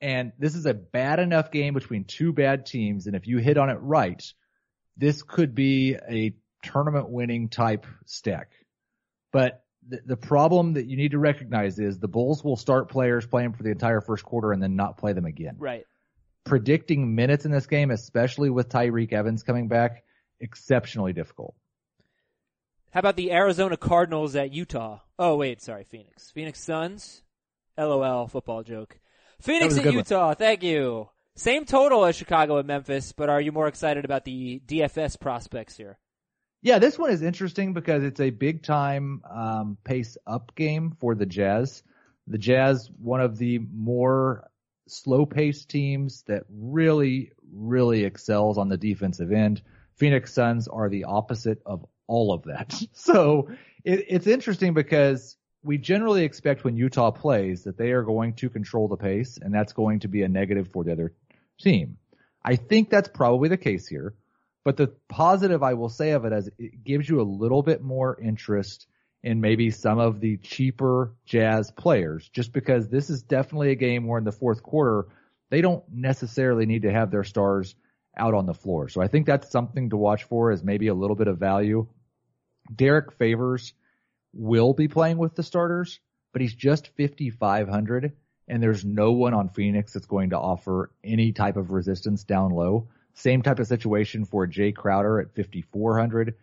And 0.00 0.32
this 0.40 0.56
is 0.56 0.66
a 0.66 0.74
bad 0.74 1.20
enough 1.20 1.52
game 1.52 1.72
between 1.72 2.02
two 2.02 2.32
bad 2.32 2.66
teams. 2.66 3.06
And 3.06 3.14
if 3.14 3.28
you 3.28 3.38
hit 3.38 3.56
on 3.56 3.70
it 3.70 3.78
right, 3.80 4.20
this 4.96 5.22
could 5.22 5.54
be 5.54 5.94
a 5.94 6.34
tournament 6.64 7.10
winning 7.10 7.48
type 7.48 7.86
stack. 8.06 8.50
But 9.30 9.62
the, 9.88 10.00
the 10.04 10.16
problem 10.16 10.72
that 10.72 10.86
you 10.86 10.96
need 10.96 11.12
to 11.12 11.20
recognize 11.20 11.78
is 11.78 12.00
the 12.00 12.08
Bulls 12.08 12.42
will 12.42 12.56
start 12.56 12.88
players 12.88 13.24
playing 13.24 13.52
for 13.52 13.62
the 13.62 13.70
entire 13.70 14.00
first 14.00 14.24
quarter 14.24 14.50
and 14.50 14.60
then 14.60 14.74
not 14.74 14.98
play 14.98 15.12
them 15.12 15.26
again. 15.26 15.54
Right. 15.58 15.84
Predicting 16.44 17.14
minutes 17.14 17.44
in 17.44 17.52
this 17.52 17.68
game, 17.68 17.92
especially 17.92 18.50
with 18.50 18.68
Tyreke 18.68 19.12
Evans 19.12 19.44
coming 19.44 19.68
back, 19.68 20.02
exceptionally 20.40 21.12
difficult. 21.12 21.54
How 22.90 23.00
about 23.00 23.16
the 23.16 23.32
Arizona 23.32 23.76
Cardinals 23.76 24.34
at 24.34 24.52
Utah? 24.52 24.98
Oh 25.18 25.36
wait, 25.36 25.62
sorry, 25.62 25.84
Phoenix. 25.84 26.30
Phoenix 26.30 26.60
Suns. 26.60 27.22
LOL, 27.78 28.26
football 28.26 28.62
joke. 28.62 28.98
Phoenix 29.40 29.78
at 29.78 29.92
Utah, 29.92 30.28
one. 30.28 30.36
thank 30.36 30.62
you. 30.62 31.08
Same 31.36 31.64
total 31.64 32.04
as 32.04 32.16
Chicago 32.16 32.58
and 32.58 32.66
Memphis, 32.66 33.12
but 33.12 33.30
are 33.30 33.40
you 33.40 33.52
more 33.52 33.68
excited 33.68 34.04
about 34.04 34.24
the 34.24 34.60
DFS 34.66 35.18
prospects 35.18 35.76
here? 35.76 35.98
Yeah, 36.62 36.78
this 36.78 36.98
one 36.98 37.10
is 37.10 37.22
interesting 37.22 37.72
because 37.72 38.02
it's 38.02 38.20
a 38.20 38.30
big 38.30 38.62
time 38.62 39.22
um, 39.30 39.78
pace 39.82 40.18
up 40.26 40.54
game 40.56 40.96
for 41.00 41.14
the 41.14 41.24
Jazz. 41.24 41.82
The 42.26 42.38
Jazz, 42.38 42.90
one 43.00 43.20
of 43.20 43.38
the 43.38 43.60
more 43.72 44.50
slow 44.88 45.24
paced 45.24 45.70
teams 45.70 46.24
that 46.26 46.42
really, 46.50 47.32
really 47.50 48.04
excels 48.04 48.58
on 48.58 48.68
the 48.68 48.76
defensive 48.76 49.32
end. 49.32 49.62
Phoenix 49.94 50.34
Suns 50.34 50.68
are 50.68 50.90
the 50.90 51.04
opposite 51.04 51.62
of 51.64 51.86
all 52.10 52.32
of 52.32 52.42
that. 52.42 52.74
So 52.92 53.48
it, 53.84 54.04
it's 54.08 54.26
interesting 54.26 54.74
because 54.74 55.36
we 55.62 55.78
generally 55.78 56.24
expect 56.24 56.64
when 56.64 56.76
Utah 56.76 57.10
plays 57.10 57.64
that 57.64 57.78
they 57.78 57.92
are 57.92 58.02
going 58.02 58.34
to 58.34 58.50
control 58.50 58.88
the 58.88 58.96
pace 58.96 59.38
and 59.40 59.54
that's 59.54 59.72
going 59.72 60.00
to 60.00 60.08
be 60.08 60.22
a 60.22 60.28
negative 60.28 60.68
for 60.68 60.84
the 60.84 60.92
other 60.92 61.14
team. 61.58 61.96
I 62.44 62.56
think 62.56 62.90
that's 62.90 63.08
probably 63.08 63.48
the 63.48 63.56
case 63.56 63.86
here. 63.86 64.14
But 64.64 64.76
the 64.76 64.88
positive 65.08 65.62
I 65.62 65.74
will 65.74 65.88
say 65.88 66.10
of 66.10 66.24
it 66.24 66.32
is 66.32 66.50
it 66.58 66.84
gives 66.84 67.08
you 67.08 67.20
a 67.20 67.22
little 67.22 67.62
bit 67.62 67.82
more 67.82 68.20
interest 68.20 68.86
in 69.22 69.40
maybe 69.40 69.70
some 69.70 69.98
of 69.98 70.20
the 70.20 70.36
cheaper 70.38 71.14
jazz 71.24 71.70
players, 71.70 72.28
just 72.28 72.52
because 72.52 72.88
this 72.88 73.08
is 73.10 73.22
definitely 73.22 73.70
a 73.70 73.74
game 73.74 74.06
where 74.06 74.18
in 74.18 74.24
the 74.24 74.32
fourth 74.32 74.62
quarter, 74.62 75.08
they 75.50 75.60
don't 75.60 75.84
necessarily 75.90 76.66
need 76.66 76.82
to 76.82 76.92
have 76.92 77.10
their 77.10 77.24
stars 77.24 77.74
out 78.16 78.34
on 78.34 78.46
the 78.46 78.54
floor. 78.54 78.88
So 78.88 79.00
I 79.00 79.08
think 79.08 79.26
that's 79.26 79.50
something 79.50 79.90
to 79.90 79.96
watch 79.96 80.24
for 80.24 80.52
is 80.52 80.62
maybe 80.62 80.88
a 80.88 80.94
little 80.94 81.16
bit 81.16 81.28
of 81.28 81.38
value. 81.38 81.86
Derrick 82.74 83.12
Favors 83.12 83.72
will 84.32 84.72
be 84.74 84.88
playing 84.88 85.18
with 85.18 85.34
the 85.34 85.42
starters, 85.42 86.00
but 86.32 86.42
he's 86.42 86.54
just 86.54 86.90
5,500 86.96 88.12
and 88.50 88.60
there's 88.60 88.84
no 88.84 89.12
one 89.12 89.32
on 89.32 89.48
Phoenix 89.48 89.92
that's 89.92 90.06
going 90.06 90.30
to 90.30 90.38
offer 90.38 90.90
any 91.04 91.30
type 91.32 91.56
of 91.56 91.70
resistance 91.70 92.24
down 92.24 92.50
low. 92.50 92.88
Same 93.14 93.42
type 93.42 93.60
of 93.60 93.68
situation 93.68 94.24
for 94.24 94.46
Jae 94.46 94.74
Crowder 94.74 95.20
at 95.20 95.36
5,400. 95.36 96.34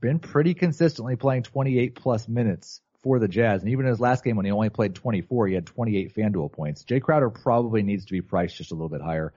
Been 0.00 0.20
pretty 0.20 0.54
consistently 0.54 1.16
playing 1.16 1.42
28 1.42 1.96
plus 1.96 2.28
minutes 2.28 2.80
for 3.02 3.18
the 3.18 3.26
Jazz. 3.26 3.62
And 3.62 3.72
even 3.72 3.84
in 3.84 3.90
his 3.90 4.00
last 4.00 4.22
game 4.22 4.36
when 4.36 4.46
he 4.46 4.52
only 4.52 4.70
played 4.70 4.94
24, 4.94 5.48
he 5.48 5.54
had 5.54 5.66
28 5.66 6.14
FanDuel 6.14 6.52
points. 6.52 6.84
Jae 6.84 7.02
Crowder 7.02 7.30
probably 7.30 7.82
needs 7.82 8.04
to 8.04 8.12
be 8.12 8.22
priced 8.22 8.56
just 8.56 8.70
a 8.70 8.74
little 8.74 8.88
bit 8.88 9.00
higher. 9.02 9.34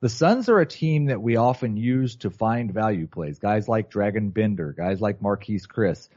The 0.00 0.08
Suns 0.08 0.48
are 0.48 0.58
a 0.58 0.66
team 0.66 1.06
that 1.06 1.20
we 1.20 1.36
often 1.36 1.76
use 1.76 2.16
to 2.16 2.30
find 2.30 2.72
value 2.72 3.06
plays. 3.06 3.38
Guys 3.38 3.68
like 3.68 3.90
Dragan 3.90 4.32
Bender, 4.32 4.72
guys 4.72 5.00
like 5.00 5.20
Marquese 5.20 5.66
Chriss. 5.66 6.08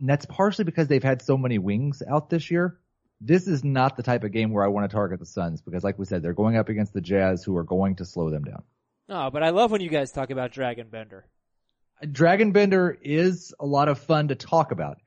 And 0.00 0.08
that's 0.08 0.26
partially 0.26 0.64
because 0.64 0.88
they've 0.88 1.02
had 1.02 1.22
so 1.22 1.36
many 1.38 1.58
wings 1.58 2.02
out 2.08 2.30
this 2.30 2.50
year. 2.50 2.76
This 3.20 3.46
is 3.46 3.62
not 3.62 3.96
the 3.96 4.02
type 4.02 4.24
of 4.24 4.32
game 4.32 4.50
where 4.50 4.64
I 4.64 4.68
want 4.68 4.90
to 4.90 4.94
target 4.94 5.20
the 5.20 5.26
Suns 5.26 5.62
because 5.62 5.84
like 5.84 6.00
we 6.00 6.04
said, 6.04 6.20
they're 6.20 6.32
going 6.32 6.56
up 6.56 6.68
against 6.68 6.92
the 6.92 7.00
Jazz 7.00 7.44
who 7.44 7.56
are 7.56 7.62
going 7.62 7.96
to 7.96 8.04
slow 8.04 8.28
them 8.28 8.42
down. 8.42 8.64
Oh, 9.08 9.30
but 9.30 9.44
I 9.44 9.50
love 9.50 9.70
when 9.70 9.80
you 9.80 9.88
guys 9.88 10.10
talk 10.10 10.30
about 10.30 10.52
Dragan 10.52 10.90
Bender. 10.90 11.26
Dragan 12.02 12.52
Bender 12.52 12.98
is 13.00 13.54
a 13.60 13.66
lot 13.66 13.88
of 13.88 14.00
fun 14.00 14.28
to 14.28 14.34
talk 14.34 14.72
about. 14.72 14.98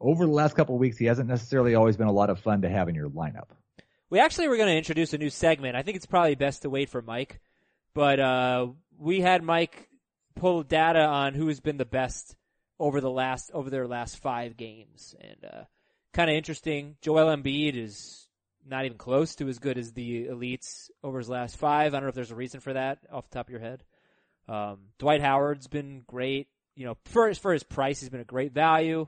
Over 0.00 0.24
the 0.24 0.32
last 0.32 0.56
couple 0.56 0.74
of 0.74 0.80
weeks, 0.80 0.96
he 0.96 1.04
hasn't 1.04 1.28
necessarily 1.28 1.74
always 1.74 1.98
been 1.98 2.06
a 2.06 2.12
lot 2.12 2.30
of 2.30 2.40
fun 2.40 2.62
to 2.62 2.70
have 2.70 2.88
in 2.88 2.94
your 2.94 3.10
lineup. 3.10 3.48
We 4.10 4.18
actually 4.18 4.48
were 4.48 4.56
going 4.56 4.68
to 4.68 4.76
introduce 4.76 5.12
a 5.12 5.18
new 5.18 5.30
segment. 5.30 5.76
I 5.76 5.82
think 5.82 5.96
it's 5.96 6.06
probably 6.06 6.34
best 6.34 6.62
to 6.62 6.70
wait 6.70 6.88
for 6.88 7.00
Mike, 7.00 7.38
but 7.94 8.18
uh, 8.18 8.66
we 8.98 9.20
had 9.20 9.44
Mike 9.44 9.88
pull 10.34 10.64
data 10.64 11.04
on 11.04 11.34
who 11.34 11.46
has 11.46 11.60
been 11.60 11.76
the 11.76 11.84
best 11.84 12.34
over 12.80 13.00
the 13.00 13.10
last 13.10 13.52
over 13.54 13.70
their 13.70 13.86
last 13.86 14.18
five 14.18 14.56
games, 14.56 15.14
and 15.20 15.44
uh, 15.44 15.64
kind 16.12 16.28
of 16.28 16.34
interesting. 16.34 16.96
Joel 17.02 17.36
Embiid 17.36 17.76
is 17.76 18.26
not 18.66 18.84
even 18.84 18.98
close 18.98 19.36
to 19.36 19.48
as 19.48 19.60
good 19.60 19.78
as 19.78 19.92
the 19.92 20.26
elites 20.26 20.90
over 21.04 21.18
his 21.18 21.28
last 21.28 21.56
five. 21.56 21.94
I 21.94 21.98
don't 21.98 22.04
know 22.04 22.08
if 22.08 22.14
there's 22.16 22.32
a 22.32 22.36
reason 22.36 22.58
for 22.58 22.72
that 22.72 22.98
off 23.12 23.30
the 23.30 23.34
top 23.34 23.46
of 23.46 23.52
your 23.52 23.60
head. 23.60 23.84
Um, 24.48 24.78
Dwight 24.98 25.20
Howard's 25.20 25.68
been 25.68 26.02
great. 26.08 26.48
You 26.74 26.86
know, 26.86 26.96
for 27.04 27.32
for 27.34 27.52
his 27.52 27.62
price, 27.62 28.00
he's 28.00 28.08
been 28.08 28.20
a 28.20 28.24
great 28.24 28.52
value. 28.52 29.06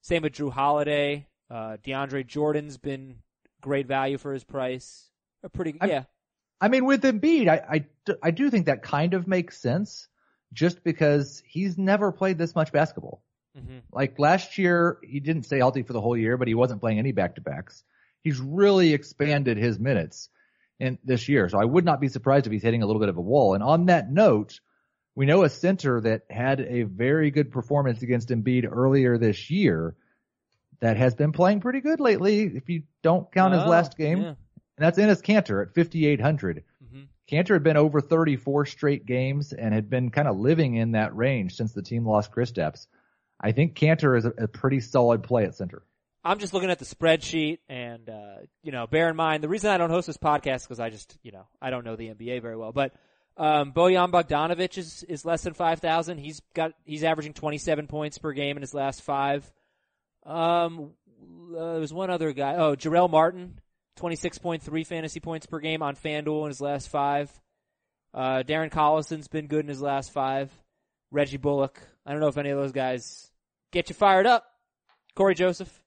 Same 0.00 0.22
with 0.22 0.32
Jrue 0.32 0.52
Holiday. 0.52 1.28
Uh, 1.48 1.76
DeAndre 1.84 2.26
Jordan's 2.26 2.76
been 2.76 3.18
great 3.62 3.86
value 3.86 4.18
for 4.18 4.34
his 4.34 4.44
price. 4.44 5.08
A 5.42 5.48
pretty, 5.48 5.74
I, 5.80 5.86
yeah. 5.86 6.04
I 6.60 6.68
mean, 6.68 6.84
with 6.84 7.02
Embiid, 7.02 7.48
I, 7.48 7.86
I, 8.08 8.14
I 8.22 8.30
do 8.30 8.50
think 8.50 8.66
that 8.66 8.82
kind 8.82 9.14
of 9.14 9.26
makes 9.26 9.58
sense 9.58 10.08
just 10.52 10.84
because 10.84 11.42
he's 11.46 11.78
never 11.78 12.12
played 12.12 12.36
this 12.36 12.54
much 12.54 12.70
basketball. 12.70 13.22
Mm-hmm. 13.58 13.78
Like 13.90 14.18
last 14.18 14.58
year, 14.58 14.98
he 15.02 15.20
didn't 15.20 15.44
stay 15.44 15.58
healthy 15.58 15.82
for 15.82 15.92
the 15.92 16.00
whole 16.00 16.16
year, 16.16 16.36
but 16.36 16.48
he 16.48 16.54
wasn't 16.54 16.80
playing 16.80 16.98
any 16.98 17.12
back 17.12 17.36
to 17.36 17.40
backs. 17.40 17.82
He's 18.22 18.38
really 18.38 18.92
expanded 18.92 19.56
his 19.56 19.78
minutes 19.78 20.28
in 20.78 20.98
this 21.04 21.28
year. 21.28 21.48
So 21.48 21.58
I 21.58 21.64
would 21.64 21.84
not 21.84 22.00
be 22.00 22.08
surprised 22.08 22.46
if 22.46 22.52
he's 22.52 22.62
hitting 22.62 22.82
a 22.82 22.86
little 22.86 23.00
bit 23.00 23.08
of 23.08 23.16
a 23.16 23.22
wall. 23.22 23.54
And 23.54 23.62
on 23.62 23.86
that 23.86 24.10
note, 24.10 24.60
we 25.14 25.26
know 25.26 25.42
a 25.42 25.48
center 25.48 26.00
that 26.02 26.22
had 26.30 26.60
a 26.60 26.84
very 26.84 27.30
good 27.30 27.50
performance 27.50 28.02
against 28.02 28.28
Embiid 28.28 28.68
earlier 28.70 29.18
this 29.18 29.50
year 29.50 29.96
that 30.82 30.96
has 30.96 31.14
been 31.14 31.30
playing 31.30 31.60
pretty 31.60 31.80
good 31.80 32.00
lately. 32.00 32.42
If 32.42 32.68
you 32.68 32.82
don't 33.02 33.30
count 33.30 33.54
oh, 33.54 33.60
his 33.60 33.68
last 33.68 33.96
game, 33.96 34.20
yeah. 34.20 34.28
and 34.28 34.36
that's 34.78 34.98
Enes 34.98 35.22
Kanter 35.22 35.62
at 35.62 35.74
5,800. 35.76 36.64
Mm-hmm. 36.84 37.02
Kanter 37.30 37.54
had 37.54 37.62
been 37.62 37.76
over 37.76 38.00
34 38.00 38.66
straight 38.66 39.06
games 39.06 39.52
and 39.52 39.72
had 39.72 39.88
been 39.88 40.10
kind 40.10 40.26
of 40.26 40.36
living 40.36 40.74
in 40.74 40.92
that 40.92 41.14
range 41.16 41.54
since 41.54 41.72
the 41.72 41.82
team 41.82 42.04
lost 42.04 42.32
Chris 42.32 42.50
Kristaps. 42.50 42.88
I 43.40 43.52
think 43.52 43.76
Kanter 43.76 44.18
is 44.18 44.24
a, 44.24 44.32
a 44.36 44.48
pretty 44.48 44.80
solid 44.80 45.22
play 45.22 45.44
at 45.44 45.54
center. 45.54 45.84
I'm 46.24 46.40
just 46.40 46.52
looking 46.52 46.70
at 46.70 46.80
the 46.80 46.84
spreadsheet 46.84 47.58
and, 47.68 48.08
uh, 48.10 48.38
you 48.64 48.72
know, 48.72 48.88
bear 48.88 49.08
in 49.08 49.14
mind, 49.14 49.44
the 49.44 49.48
reason 49.48 49.70
I 49.70 49.78
don't 49.78 49.90
host 49.90 50.08
this 50.08 50.16
podcast 50.16 50.56
is 50.56 50.62
because 50.64 50.80
I 50.80 50.90
just, 50.90 51.16
you 51.22 51.30
know, 51.30 51.46
I 51.60 51.70
don't 51.70 51.84
know 51.84 51.94
the 51.94 52.08
NBA 52.08 52.42
very 52.42 52.56
well, 52.56 52.72
but, 52.72 52.92
um, 53.36 53.72
Bojan 53.72 54.10
Bogdanovic 54.10 54.78
is, 54.78 55.04
is 55.08 55.24
less 55.24 55.42
than 55.42 55.54
5,000. 55.54 56.18
He's 56.18 56.40
got, 56.54 56.72
he's 56.84 57.02
averaging 57.02 57.34
27 57.34 57.86
points 57.86 58.18
per 58.18 58.32
game 58.32 58.56
in 58.56 58.62
his 58.62 58.74
last 58.74 59.02
five. 59.02 59.50
Um, 60.24 60.92
uh, 61.56 61.72
there 61.72 61.80
was 61.80 61.92
one 61.92 62.10
other 62.10 62.32
guy. 62.32 62.56
Oh, 62.56 62.74
Jarell 62.76 63.10
Martin, 63.10 63.58
26.3 63.98 64.86
fantasy 64.86 65.20
points 65.20 65.46
per 65.46 65.58
game 65.58 65.82
on 65.82 65.96
FanDuel 65.96 66.42
in 66.42 66.48
his 66.48 66.60
last 66.60 66.88
five. 66.88 67.30
Uh, 68.14 68.42
Darren 68.46 68.70
Collison's 68.70 69.28
been 69.28 69.46
good 69.46 69.64
in 69.64 69.68
his 69.68 69.80
last 69.80 70.12
five. 70.12 70.50
Reggie 71.10 71.36
Bullock. 71.36 71.80
I 72.06 72.12
don't 72.12 72.20
know 72.20 72.28
if 72.28 72.38
any 72.38 72.50
of 72.50 72.58
those 72.58 72.72
guys 72.72 73.30
get 73.70 73.88
you 73.88 73.94
fired 73.94 74.26
up. 74.26 74.46
Cory 75.14 75.34
Joseph. 75.34 75.82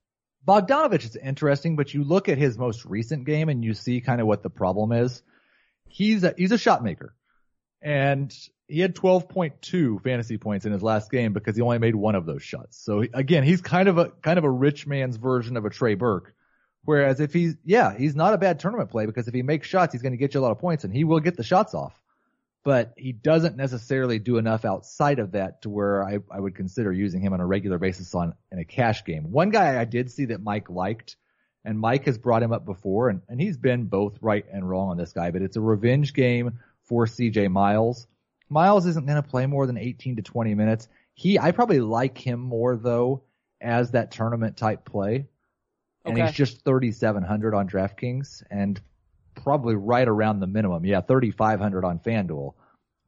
Bogdanovic 0.48 1.04
is 1.04 1.16
interesting, 1.16 1.76
but 1.76 1.94
you 1.94 2.04
look 2.04 2.30
at 2.30 2.38
his 2.38 2.58
most 2.58 2.86
recent 2.86 3.26
game 3.26 3.50
and 3.50 3.64
you 3.64 3.74
see 3.74 4.02
kind 4.02 4.22
of 4.22 4.28
what 4.28 4.44
the 4.44 4.50
problem 4.50 4.92
is. 4.92 5.24
He's 5.88 6.24
a, 6.24 6.34
he's 6.38 6.52
a 6.52 6.58
shot 6.58 6.84
maker 6.84 7.16
and 7.82 8.36
he 8.68 8.80
had 8.80 8.96
12.2 8.96 10.02
fantasy 10.02 10.38
points 10.38 10.66
in 10.66 10.72
his 10.72 10.82
last 10.82 11.12
game 11.12 11.34
because 11.34 11.56
he 11.56 11.62
only 11.62 11.78
made 11.78 11.96
one 11.96 12.16
of 12.16 12.26
those 12.26 12.42
shots. 12.42 12.84
So 12.84 13.04
again, 13.14 13.44
he's 13.44 13.62
kind 13.62 13.88
of 13.88 13.98
a, 13.98 14.10
kind 14.10 14.40
of 14.40 14.44
a 14.44 14.50
rich 14.50 14.88
man's 14.88 15.18
version 15.18 15.56
of 15.58 15.66
a 15.66 15.70
Trey 15.70 15.96
Burke. 15.96 16.34
Whereas 16.84 17.20
if 17.20 17.34
he's, 17.34 17.56
yeah, 17.64 17.96
he's 17.96 18.16
not 18.16 18.34
a 18.34 18.38
bad 18.38 18.60
tournament 18.60 18.90
play 18.90 19.06
because 19.06 19.28
if 19.28 19.34
he 19.34 19.42
makes 19.44 19.68
shots, 19.68 19.94
he's 19.94 20.02
going 20.02 20.14
to 20.14 20.18
get 20.18 20.34
you 20.34 20.40
a 20.40 20.42
lot 20.42 20.52
of 20.52 20.60
points 20.60 20.84
and 20.84 20.94
he 20.94 21.04
will 21.04 21.20
get 21.20 21.38
the 21.38 21.44
shots 21.44 21.74
off. 21.74 22.00
But 22.64 22.94
he 22.98 23.12
doesn't 23.12 23.58
necessarily 23.58 24.18
do 24.18 24.38
enough 24.38 24.66
outside 24.66 25.20
of 25.20 25.34
that 25.34 25.62
to 25.62 25.70
where 25.70 26.04
I, 26.04 26.18
I 26.32 26.40
would 26.40 26.56
consider 26.56 26.92
using 26.92 27.22
him 27.22 27.34
on 27.34 27.40
a 27.40 27.46
regular 27.46 27.78
basis 27.78 28.16
on 28.16 28.34
in 28.52 28.58
a 28.58 28.66
cash 28.66 29.06
game. 29.06 29.32
One 29.32 29.52
guy 29.52 29.80
I 29.80 29.86
did 29.86 30.12
see 30.12 30.26
that 30.26 30.42
Mike 30.42 30.72
liked, 30.72 31.16
and 31.64 31.80
Mike 31.80 32.06
has 32.06 32.18
brought 32.18 32.42
him 32.42 32.52
up 32.52 32.66
before, 32.66 33.10
and, 33.10 33.22
and 33.30 33.40
he's 33.40 33.58
been 33.58 33.86
both 33.86 34.18
right 34.20 34.46
and 34.52 34.68
wrong 34.68 34.90
on 34.90 34.98
this 34.98 35.14
guy, 35.14 35.30
but 35.30 35.44
it's 35.44 35.58
a 35.58 35.62
revenge 35.62 36.14
game 36.16 36.60
for 36.86 37.06
CJ 37.06 37.52
Miles. 37.52 38.08
Miles 38.56 38.86
isn't 38.86 39.06
going 39.06 39.22
to 39.22 39.30
play 39.30 39.46
more 39.46 39.68
than 39.68 39.78
18 39.78 40.16
to 40.16 40.22
20 40.22 40.56
minutes. 40.56 40.88
He, 41.14 41.38
I 41.38 41.52
probably 41.52 41.82
like 41.82 42.18
him 42.18 42.40
more 42.40 42.78
though 42.78 43.24
as 43.62 43.92
that 43.92 44.12
tournament 44.12 44.56
type 44.56 44.86
play. 44.86 45.28
And 46.06 46.16
okay. 46.16 46.26
he's 46.26 46.36
just 46.36 46.64
3,700 46.64 47.54
on 47.54 47.68
DraftKings 47.68 48.44
and 48.50 48.80
probably 49.36 49.76
right 49.76 50.08
around 50.08 50.40
the 50.40 50.48
minimum. 50.48 50.86
Yeah, 50.86 51.02
3,500 51.02 51.84
on 51.84 52.00
FanDuel. 52.00 52.54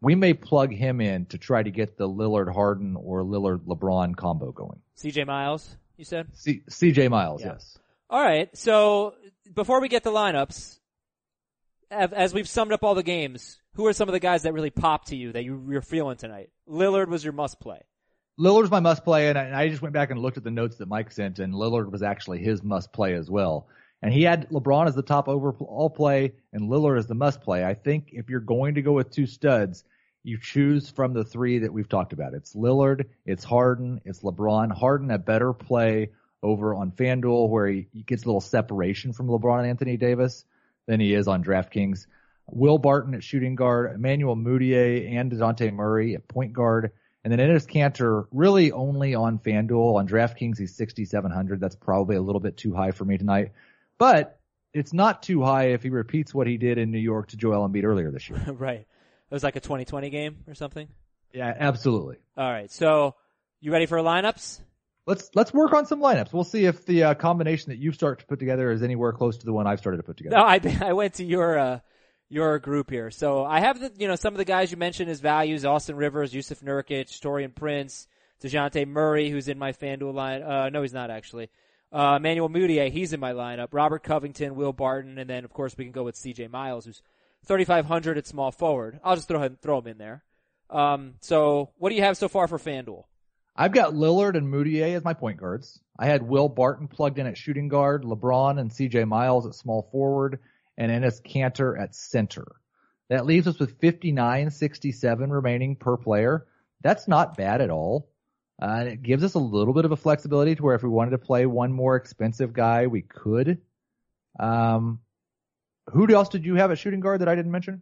We 0.02 0.16
may 0.16 0.34
plug 0.34 0.74
him 0.74 1.00
in 1.00 1.28
to 1.28 1.38
try 1.38 1.64
to 1.64 1.72
get 1.72 1.98
the 1.98 2.10
Lillard 2.10 2.54
Harden 2.54 2.98
or 2.98 3.24
Lillard 3.24 3.62
LeBron 3.62 4.18
combo 4.18 4.52
going. 4.52 4.82
CJ 4.98 5.26
Miles, 5.28 5.78
you 5.96 6.04
said? 6.04 6.28
C- 6.34 6.62
CJ 6.70 7.10
Miles, 7.10 7.42
yeah. 7.42 7.54
yes. 7.54 7.80
All 8.10 8.22
right. 8.22 8.56
So 8.56 9.14
before 9.54 9.80
we 9.80 9.88
get 9.88 10.04
the 10.04 10.12
lineups, 10.12 10.80
as 11.90 12.34
we've 12.34 12.50
summed 12.50 12.74
up 12.74 12.84
all 12.84 12.96
the 12.96 13.04
games, 13.04 13.60
who 13.78 13.86
are 13.86 13.94
some 13.94 14.10
of 14.10 14.14
the 14.14 14.20
guys 14.20 14.42
that 14.44 14.54
really 14.54 14.72
popped 14.72 15.10
to 15.10 15.16
you 15.16 15.32
that 15.32 15.44
you, 15.44 15.64
you're 15.70 15.82
feeling 15.82 16.18
tonight? 16.18 16.50
Lillard 16.68 17.08
was 17.08 17.24
your 17.24 17.32
must 17.32 17.60
play. 17.60 17.80
Lillard's 18.40 18.72
my 18.72 18.80
must 18.80 19.04
play, 19.04 19.30
and 19.30 19.38
I, 19.38 19.44
and 19.44 19.56
I, 19.56 19.70
just 19.70 19.84
went 19.84 19.94
back 19.94 20.10
and 20.10 20.20
looked 20.20 20.38
at 20.38 20.44
the 20.44 20.52
notes 20.52 20.78
that 20.78 20.88
Mike 20.88 21.12
sent, 21.12 21.38
and 21.38 21.54
Lillard 21.54 21.92
was 21.92 22.02
actually 22.02 22.40
his 22.40 22.64
must 22.64 22.92
play 22.92 23.14
as 23.14 23.30
well. 23.30 23.68
And 24.02 24.12
he 24.12 24.24
had 24.24 24.50
LeBron 24.50 24.88
as 24.88 24.96
the 24.96 25.04
top 25.04 25.28
overall 25.28 25.92
play, 25.92 26.34
and 26.54 26.70
Lillard 26.70 26.98
as 26.98 27.06
the 27.06 27.16
must 27.16 27.42
play. 27.42 27.64
I 27.64 27.76
think 27.76 28.10
if 28.14 28.30
you're 28.30 28.40
going 28.40 28.76
to 28.76 28.82
go 28.82 28.94
with 28.94 29.12
two 29.12 29.28
studs, 29.28 29.84
you 30.24 30.40
choose 30.40 30.90
from 30.90 31.14
the 31.14 31.24
three 31.24 31.60
that 31.60 31.72
we've 31.72 31.90
talked 31.90 32.14
about. 32.14 32.34
It's 32.34 32.56
Lillard, 32.56 33.06
it's 33.28 33.44
Harden, 33.44 34.02
it's 34.06 34.22
LeBron. 34.22 34.72
Harden 34.72 35.12
a 35.12 35.20
better 35.20 35.54
play 35.54 36.10
over 36.42 36.74
on 36.74 36.92
FanDuel 36.92 37.50
where 37.50 37.68
he, 37.68 37.88
he 37.94 38.02
gets 38.02 38.24
a 38.24 38.26
little 38.26 38.42
separation 38.42 39.14
from 39.14 39.28
LeBron 39.28 39.60
and 39.60 39.68
Anthony 39.68 39.98
Davis 39.98 40.46
than 40.88 41.00
he 41.00 41.14
is 41.14 41.28
on 41.28 41.44
DraftKings. 41.44 42.08
Will 42.50 42.78
Barton 42.78 43.14
at 43.14 43.24
shooting 43.24 43.56
guard, 43.56 43.94
Emmanuel 43.96 44.36
Mudiay 44.36 45.14
and 45.14 45.32
DeJounte 45.32 45.74
Murray 45.74 46.16
at 46.16 46.28
point 46.28 46.54
guard, 46.54 46.92
And 47.24 47.32
then 47.32 47.40
Enes 47.40 47.68
Kanter 47.68 48.26
really 48.32 48.72
only 48.72 49.16
on 49.16 49.40
FanDuel. 49.40 49.96
On 49.96 50.08
DraftKings, 50.08 50.58
he's 50.58 50.76
6,700. 50.76 51.60
That's 51.60 51.76
probably 51.76 52.16
a 52.16 52.22
little 52.22 52.40
bit 52.40 52.58
too 52.58 52.74
high 52.74 52.92
for 52.92 53.04
me 53.04 53.18
tonight. 53.18 53.52
But 53.98 54.40
it's 54.74 54.94
not 54.94 55.24
too 55.24 55.44
high 55.44 55.70
if 55.70 55.84
he 55.84 55.90
repeats 55.90 56.34
what 56.34 56.48
he 56.48 56.58
did 56.58 56.78
in 56.78 56.92
New 56.92 57.00
York 57.00 57.30
to 57.30 57.38
Joel 57.38 57.68
Embiid 57.68 57.84
earlier 57.84 58.12
this 58.12 58.30
year. 58.30 58.40
right. 58.54 58.80
It 58.80 59.34
was 59.34 59.44
like 59.44 59.56
a 59.56 59.60
2020 59.60 60.10
game 60.10 60.38
or 60.48 60.54
something. 60.54 60.88
Yeah, 61.34 61.54
absolutely. 61.58 62.18
All 62.38 62.50
right. 62.50 62.72
So 62.72 63.16
you 63.60 63.72
ready 63.72 63.88
for 63.88 63.98
lineups? 63.98 64.62
Let's 65.06 65.30
let's 65.36 65.54
work 65.54 65.74
on 65.74 65.86
some 65.86 66.02
lineups. 66.02 66.34
We'll 66.34 66.44
see 66.44 66.66
if 66.66 66.86
the 66.86 67.04
uh, 67.04 67.14
combination 67.14 67.72
that 67.72 67.78
you 67.78 67.94
start 67.94 68.20
to 68.20 68.26
put 68.26 68.40
together 68.40 68.72
is 68.72 68.84
anywhere 68.84 69.14
close 69.14 69.38
to 69.38 69.46
the 69.46 69.54
one 69.54 69.66
I've 69.66 69.80
started 69.80 69.98
to 69.98 70.04
put 70.04 70.18
together. 70.18 70.36
No, 70.36 70.44
I 70.44 70.60
I 70.82 70.94
went 70.94 71.16
to 71.16 71.24
your 71.24 71.58
uh, 71.58 71.80
your 72.30 72.60
group 72.60 72.90
here. 72.90 73.12
So 73.12 73.46
I 73.46 73.60
have 73.60 73.80
the 73.80 73.92
you 73.98 74.08
know 74.08 74.16
some 74.16 74.34
of 74.34 74.38
the 74.38 74.46
guys 74.46 74.72
you 74.72 74.78
mentioned 74.78 75.10
as 75.10 75.20
values: 75.20 75.66
Austin 75.66 75.96
Rivers, 75.96 76.34
Yusuf 76.34 76.62
Nurkic, 76.62 77.08
Taurean 77.20 77.54
Prince, 77.54 78.08
Dejounte 78.42 78.88
Murray, 78.88 79.30
who's 79.30 79.48
in 79.48 79.58
my 79.58 79.72
FanDuel 79.72 80.14
line. 80.14 80.42
Uh, 80.42 80.70
no, 80.70 80.82
he's 80.82 80.94
not 80.94 81.10
actually. 81.10 81.50
Uh, 81.92 82.16
Emmanuel 82.18 82.50
Mudiay, 82.50 82.92
he's 82.92 83.14
in 83.14 83.20
my 83.20 83.32
lineup. 83.32 83.70
Robert 83.72 84.04
Covington, 84.04 84.56
Will 84.56 84.74
Barton, 84.74 85.18
and 85.18 85.30
then 85.30 85.46
of 85.46 85.54
course 85.54 85.78
we 85.78 85.86
can 85.86 85.94
go 85.94 86.04
with 86.04 86.18
C.J. 86.18 86.48
Miles, 86.48 86.86
who's 86.86 87.02
3,500 87.46 88.18
at 88.18 88.28
small 88.28 88.52
forward. 88.52 89.00
I'll 89.04 89.16
just 89.16 89.28
throw 89.28 89.42
him 89.42 89.58
throw 89.62 89.80
him 89.80 89.88
in 89.88 89.98
there. 89.98 90.24
Um, 90.70 91.14
so 91.22 91.72
what 91.78 91.90
do 91.90 91.96
you 91.96 92.02
have 92.02 92.18
so 92.18 92.28
far 92.28 92.48
for 92.48 92.58
FanDuel? 92.58 93.06
I've 93.56 93.72
got 93.72 93.94
Lillard 93.94 94.36
and 94.36 94.54
Mudiay 94.54 94.96
as 94.96 95.04
my 95.04 95.14
point 95.14 95.40
guards. 95.40 95.80
I 95.98 96.06
had 96.06 96.22
Will 96.22 96.48
Barton 96.48 96.88
plugged 96.88 97.18
in 97.18 97.26
at 97.26 97.38
shooting 97.38 97.70
guard, 97.70 98.04
LeBron 98.04 98.60
and 98.60 98.70
CJ 98.70 99.08
Miles 99.08 99.48
at 99.48 99.56
small 99.56 99.90
forward, 99.92 100.40
and 100.78 100.92
Enes 100.92 101.22
Kanter 101.22 101.80
at 101.80 101.96
center. 101.96 102.46
That 103.10 103.26
leaves 103.26 103.48
us 103.48 103.60
with 103.60 103.80
59.67 103.80 105.32
remaining 105.32 105.76
per 105.76 105.98
player. 105.98 106.46
That's 106.82 107.08
not 107.08 107.38
bad 107.38 107.62
at 107.62 107.70
all. 107.70 108.10
Uh, 108.62 108.78
and 108.80 108.90
it 108.90 109.04
gives 109.04 109.24
us 109.24 109.36
a 109.36 109.40
little 109.40 109.74
bit 109.74 109.86
of 109.86 109.92
a 109.92 109.96
flexibility 109.96 110.56
to 110.56 110.64
where 110.64 110.76
if 110.76 110.84
we 110.84 110.90
wanted 110.90 111.12
to 111.12 111.18
play 111.20 111.46
one 111.46 111.72
more 111.72 111.96
expensive 111.96 112.54
guy, 112.54 112.88
we 112.88 113.02
could. 113.02 113.62
Um, 114.40 115.00
who 115.92 116.12
else 116.14 116.30
did 116.30 116.46
you 116.46 116.56
have 116.56 116.72
at 116.72 116.80
shooting 116.80 117.00
guard 117.00 117.22
that 117.22 117.30
I 117.30 117.36
didn't 117.36 117.52
mention? 117.52 117.82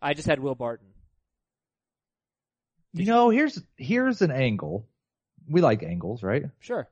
I 0.00 0.14
just 0.14 0.26
had 0.26 0.40
Will 0.40 0.54
Barton. 0.54 0.88
You 2.92 3.04
know, 3.04 3.28
here's 3.28 3.60
here's 3.76 4.22
an 4.22 4.30
angle. 4.30 4.88
We 5.48 5.60
like 5.60 5.82
angles, 5.82 6.22
right? 6.22 6.44
Sure. 6.60 6.88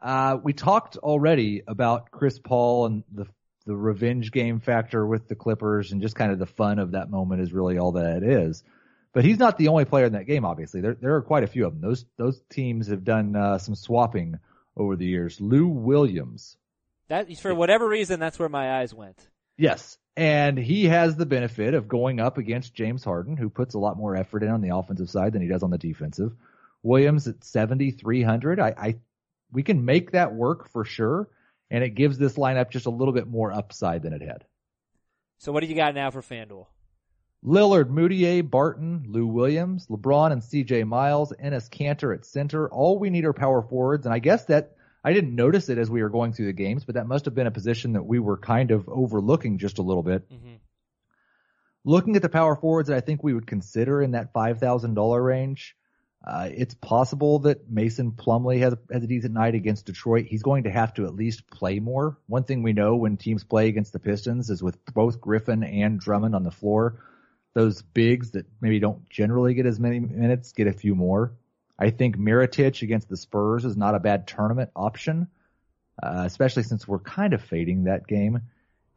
Uh, 0.00 0.38
we 0.42 0.52
talked 0.52 0.96
already 0.96 1.62
about 1.66 2.10
Chris 2.10 2.38
Paul 2.38 2.86
and 2.86 3.04
the 3.12 3.26
the 3.66 3.76
revenge 3.76 4.30
game 4.30 4.60
factor 4.60 5.06
with 5.06 5.28
the 5.28 5.34
Clippers 5.34 5.92
and 5.92 6.00
just 6.00 6.14
kind 6.14 6.32
of 6.32 6.38
the 6.38 6.46
fun 6.46 6.78
of 6.78 6.92
that 6.92 7.10
moment 7.10 7.42
is 7.42 7.52
really 7.52 7.78
all 7.78 7.92
that 7.92 8.22
it 8.22 8.22
is. 8.22 8.62
But 9.12 9.24
he's 9.24 9.38
not 9.38 9.58
the 9.58 9.68
only 9.68 9.84
player 9.84 10.04
in 10.04 10.12
that 10.12 10.26
game. 10.26 10.44
Obviously, 10.44 10.80
there 10.80 10.94
there 10.94 11.16
are 11.16 11.22
quite 11.22 11.42
a 11.42 11.48
few 11.48 11.66
of 11.66 11.72
them. 11.72 11.80
Those 11.80 12.04
those 12.16 12.40
teams 12.50 12.88
have 12.88 13.04
done 13.04 13.34
uh, 13.34 13.58
some 13.58 13.74
swapping 13.74 14.38
over 14.76 14.94
the 14.94 15.06
years. 15.06 15.40
Lou 15.40 15.68
Williams. 15.68 16.56
That 17.08 17.34
for 17.38 17.54
whatever 17.54 17.88
reason, 17.88 18.20
that's 18.20 18.38
where 18.38 18.48
my 18.48 18.80
eyes 18.80 18.92
went. 18.92 19.16
Yes, 19.56 19.96
and 20.16 20.58
he 20.58 20.84
has 20.86 21.16
the 21.16 21.26
benefit 21.26 21.74
of 21.74 21.88
going 21.88 22.20
up 22.20 22.38
against 22.38 22.74
James 22.74 23.04
Harden, 23.04 23.36
who 23.36 23.48
puts 23.48 23.74
a 23.74 23.78
lot 23.78 23.96
more 23.96 24.16
effort 24.16 24.42
in 24.42 24.50
on 24.50 24.60
the 24.60 24.74
offensive 24.74 25.10
side 25.10 25.32
than 25.32 25.42
he 25.42 25.48
does 25.48 25.62
on 25.62 25.70
the 25.70 25.78
defensive. 25.78 26.32
Williams 26.82 27.26
at 27.26 27.42
7,300. 27.44 28.60
I, 28.60 28.74
I, 28.76 28.94
we 29.52 29.62
can 29.62 29.84
make 29.84 30.12
that 30.12 30.34
work 30.34 30.70
for 30.70 30.84
sure. 30.84 31.28
And 31.70 31.82
it 31.82 31.90
gives 31.90 32.18
this 32.18 32.34
lineup 32.34 32.70
just 32.70 32.86
a 32.86 32.90
little 32.90 33.14
bit 33.14 33.26
more 33.26 33.52
upside 33.52 34.02
than 34.02 34.12
it 34.12 34.22
had. 34.22 34.44
So 35.38 35.52
what 35.52 35.60
do 35.60 35.66
you 35.66 35.74
got 35.74 35.94
now 35.94 36.10
for 36.10 36.22
FanDuel? 36.22 36.66
Lillard, 37.44 37.90
Mudiay, 37.90 38.48
Barton, 38.48 39.04
Lou 39.08 39.26
Williams, 39.26 39.86
LeBron 39.88 40.32
and 40.32 40.42
CJ 40.42 40.86
Miles, 40.86 41.32
Enes 41.42 41.68
Kanter 41.70 42.14
at 42.14 42.24
center. 42.24 42.68
All 42.68 42.98
we 42.98 43.10
need 43.10 43.24
are 43.24 43.32
power 43.32 43.62
forwards. 43.62 44.06
And 44.06 44.14
I 44.14 44.18
guess 44.18 44.46
that 44.46 44.72
I 45.04 45.12
didn't 45.12 45.36
notice 45.36 45.68
it 45.68 45.78
as 45.78 45.88
we 45.88 46.02
were 46.02 46.08
going 46.08 46.32
through 46.32 46.46
the 46.46 46.52
games, 46.52 46.84
but 46.84 46.96
that 46.96 47.06
must 47.06 47.26
have 47.26 47.34
been 47.34 47.46
a 47.46 47.52
position 47.52 47.92
that 47.92 48.02
we 48.04 48.18
were 48.18 48.36
kind 48.36 48.72
of 48.72 48.88
overlooking 48.88 49.58
just 49.58 49.78
a 49.78 49.82
little 49.82 50.02
bit. 50.02 50.28
Mm-hmm. 50.28 50.54
Looking 51.84 52.16
at 52.16 52.22
the 52.22 52.28
power 52.28 52.56
forwards 52.56 52.88
that 52.88 52.96
I 52.96 53.00
think 53.00 53.22
we 53.22 53.32
would 53.32 53.46
consider 53.46 54.02
in 54.02 54.12
that 54.12 54.32
$5,000 54.34 55.24
range, 55.24 55.76
uh, 56.24 56.48
it's 56.52 56.74
possible 56.74 57.40
that 57.40 57.70
Mason 57.70 58.12
Plumlee 58.12 58.58
has, 58.58 58.74
has 58.90 59.04
a 59.04 59.06
decent 59.06 59.34
night 59.34 59.54
against 59.54 59.86
Detroit. 59.86 60.26
He's 60.26 60.42
going 60.42 60.64
to 60.64 60.70
have 60.70 60.94
to 60.94 61.04
at 61.04 61.14
least 61.14 61.48
play 61.48 61.78
more. 61.78 62.18
One 62.26 62.42
thing 62.42 62.62
we 62.62 62.72
know 62.72 62.96
when 62.96 63.16
teams 63.16 63.44
play 63.44 63.68
against 63.68 63.92
the 63.92 64.00
Pistons 64.00 64.50
is 64.50 64.62
with 64.62 64.76
both 64.92 65.20
Griffin 65.20 65.62
and 65.62 66.00
Drummond 66.00 66.34
on 66.34 66.42
the 66.42 66.50
floor, 66.50 67.00
those 67.54 67.80
bigs 67.80 68.32
that 68.32 68.46
maybe 68.60 68.80
don't 68.80 69.08
generally 69.08 69.54
get 69.54 69.66
as 69.66 69.78
many 69.78 70.00
minutes 70.00 70.52
get 70.52 70.66
a 70.66 70.72
few 70.72 70.94
more. 70.94 71.32
I 71.78 71.90
think 71.90 72.16
Mirotic 72.16 72.82
against 72.82 73.08
the 73.08 73.16
Spurs 73.16 73.64
is 73.64 73.76
not 73.76 73.94
a 73.94 74.00
bad 74.00 74.26
tournament 74.26 74.70
option, 74.74 75.28
uh, 76.02 76.24
especially 76.26 76.64
since 76.64 76.88
we're 76.88 76.98
kind 76.98 77.34
of 77.34 77.42
fading 77.42 77.84
that 77.84 78.06
game. 78.06 78.42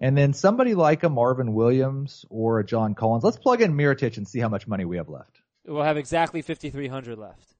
And 0.01 0.17
then 0.17 0.33
somebody 0.33 0.75
like 0.75 1.03
a 1.03 1.09
Marvin 1.09 1.53
Williams 1.53 2.25
or 2.29 2.59
a 2.59 2.65
John 2.65 2.95
Collins. 2.95 3.23
Let's 3.23 3.37
plug 3.37 3.61
in 3.61 3.73
Mirotic 3.73 4.17
and 4.17 4.27
see 4.27 4.39
how 4.39 4.49
much 4.49 4.67
money 4.67 4.85
we 4.85 4.97
have 4.97 5.09
left. 5.09 5.39
We'll 5.69 5.83
have 5.83 5.97
exactly 5.97 6.41
5,300 6.41 7.17
left. 7.17 7.55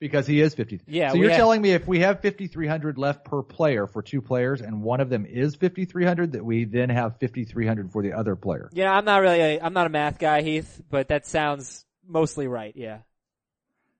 Because 0.00 0.26
he 0.26 0.40
is 0.40 0.54
50. 0.54 0.82
Yeah. 0.86 1.10
So 1.10 1.16
you're 1.16 1.30
have, 1.30 1.38
telling 1.38 1.62
me 1.62 1.72
if 1.72 1.86
we 1.86 2.00
have 2.00 2.20
5,300 2.20 2.98
left 2.98 3.24
per 3.24 3.42
player 3.42 3.86
for 3.86 4.02
two 4.02 4.20
players 4.20 4.60
and 4.60 4.82
one 4.82 5.00
of 5.00 5.08
them 5.08 5.24
is 5.24 5.54
5,300 5.54 6.32
that 6.32 6.44
we 6.44 6.64
then 6.64 6.90
have 6.90 7.18
5,300 7.20 7.90
for 7.90 8.02
the 8.02 8.12
other 8.12 8.36
player. 8.36 8.68
Yeah, 8.72 8.92
I'm 8.92 9.04
not 9.04 9.22
really, 9.22 9.40
a, 9.40 9.60
I'm 9.60 9.72
not 9.72 9.86
a 9.86 9.90
math 9.90 10.18
guy, 10.18 10.42
Heath, 10.42 10.82
but 10.90 11.08
that 11.08 11.26
sounds 11.26 11.84
mostly 12.06 12.48
right. 12.48 12.74
Yeah. 12.76 12.98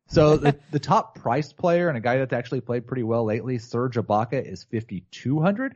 So 0.08 0.36
the, 0.36 0.58
the 0.70 0.80
top 0.80 1.16
priced 1.16 1.56
player 1.56 1.88
and 1.88 1.96
a 1.96 2.00
guy 2.00 2.18
that's 2.18 2.32
actually 2.32 2.60
played 2.60 2.86
pretty 2.86 3.04
well 3.04 3.24
lately, 3.24 3.58
Serge 3.58 3.96
Ibaka 3.96 4.44
is 4.44 4.64
5,200. 4.64 5.74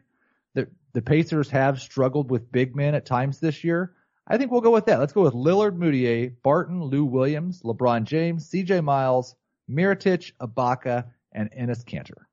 The, 0.54 0.68
the 0.92 1.02
Pacers 1.02 1.50
have 1.50 1.80
struggled 1.80 2.30
with 2.30 2.52
big 2.52 2.76
men 2.76 2.94
at 2.94 3.06
times 3.06 3.40
this 3.40 3.64
year. 3.64 3.94
I 4.28 4.36
think 4.36 4.50
we'll 4.50 4.60
go 4.60 4.70
with 4.70 4.86
that. 4.86 5.00
Let's 5.00 5.12
go 5.12 5.22
with 5.22 5.34
Lillard, 5.34 5.76
Mudiay, 5.78 6.34
Barton, 6.42 6.82
Lou 6.84 7.04
Williams, 7.04 7.62
LeBron 7.62 8.04
James, 8.04 8.50
CJ 8.50 8.84
Miles, 8.84 9.34
Mirotic, 9.70 10.32
Ibaka, 10.40 11.06
and 11.32 11.50
Enes 11.50 11.84
Kanter. 11.84 12.24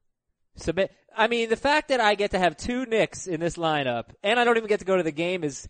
Submit. 0.58 0.92
I 1.16 1.28
mean, 1.28 1.50
the 1.50 1.56
fact 1.56 1.90
that 1.90 2.02
I 2.02 2.16
get 2.16 2.32
to 2.32 2.40
have 2.40 2.58
two 2.58 2.86
Knicks 2.86 3.28
in 3.28 3.40
this 3.40 3.56
lineup 3.56 4.06
and 4.24 4.40
I 4.40 4.44
don't 4.44 4.58
even 4.58 4.68
get 4.68 4.80
to 4.80 4.86
go 4.86 4.98
to 4.98 5.04
the 5.04 5.12
game 5.12 5.44
is 5.44 5.68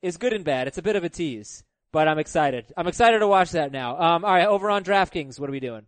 is 0.00 0.16
good 0.16 0.32
and 0.32 0.44
bad. 0.44 0.68
It's 0.68 0.78
a 0.78 0.82
bit 0.82 0.96
of 0.96 1.04
a 1.04 1.08
tease, 1.08 1.64
but 1.92 2.08
I'm 2.08 2.18
excited. 2.18 2.72
I'm 2.76 2.86
excited 2.86 3.18
to 3.18 3.26
watch 3.26 3.50
that 3.50 3.72
now. 3.72 4.00
Um, 4.00 4.24
all 4.24 4.32
right, 4.32 4.46
over 4.46 4.70
on 4.70 4.84
DraftKings, 4.84 5.40
what 5.40 5.48
are 5.48 5.52
we 5.52 5.60
doing? 5.60 5.86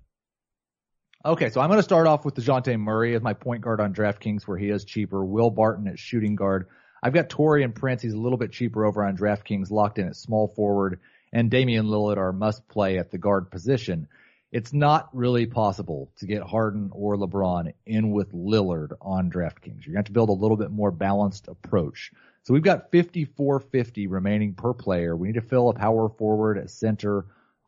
Okay, 1.25 1.51
so 1.51 1.61
I'm 1.61 1.69
going 1.69 1.79
to 1.79 1.85
start 1.85 2.07
off 2.07 2.25
with 2.25 2.35
Dejounte 2.35 2.79
Murray 2.81 3.14
as 3.14 3.23
my 3.23 3.35
point 3.35 3.62
guard 3.62 3.81
on 3.81 3.95
DraftKings, 3.95 4.49
where 4.49 4.57
he 4.59 4.71
is 4.71 4.85
cheaper. 4.85 5.25
Will 5.25 5.51
Barton 5.51 5.87
at 5.87 5.99
shooting 5.99 6.35
guard. 6.35 6.66
I've 7.02 7.14
got 7.14 7.28
Taurean 7.28 7.74
Prince. 7.74 8.02
He's 8.02 8.12
a 8.12 8.18
little 8.18 8.38
bit 8.38 8.52
cheaper 8.52 8.84
over 8.84 9.04
on 9.04 9.16
DraftKings, 9.16 9.70
locked 9.70 9.98
in 9.98 10.06
at 10.06 10.16
small 10.16 10.48
forward, 10.48 11.00
and 11.32 11.50
Damian 11.50 11.86
Lillard 11.86 12.18
are 12.18 12.32
must 12.32 12.68
play 12.68 12.98
at 12.98 13.10
the 13.10 13.18
guard 13.18 13.50
position. 13.50 14.08
It's 14.52 14.72
not 14.72 15.08
really 15.14 15.46
possible 15.46 16.10
to 16.18 16.26
get 16.26 16.42
Harden 16.42 16.90
or 16.92 17.16
LeBron 17.16 17.72
in 17.86 18.10
with 18.10 18.32
Lillard 18.32 18.92
on 19.00 19.30
DraftKings. 19.30 19.86
You're 19.86 19.94
going 19.94 19.94
to 19.94 19.98
have 19.98 20.04
to 20.06 20.12
build 20.12 20.28
a 20.28 20.32
little 20.32 20.56
bit 20.56 20.72
more 20.72 20.90
balanced 20.90 21.46
approach. 21.46 22.10
So 22.42 22.52
we've 22.52 22.62
got 22.62 22.90
5450 22.90 24.08
remaining 24.08 24.54
per 24.54 24.74
player. 24.74 25.16
We 25.16 25.28
need 25.28 25.34
to 25.34 25.40
fill 25.40 25.68
a 25.68 25.74
power 25.74 26.08
forward 26.08 26.58
at 26.58 26.70
center, 26.70 27.26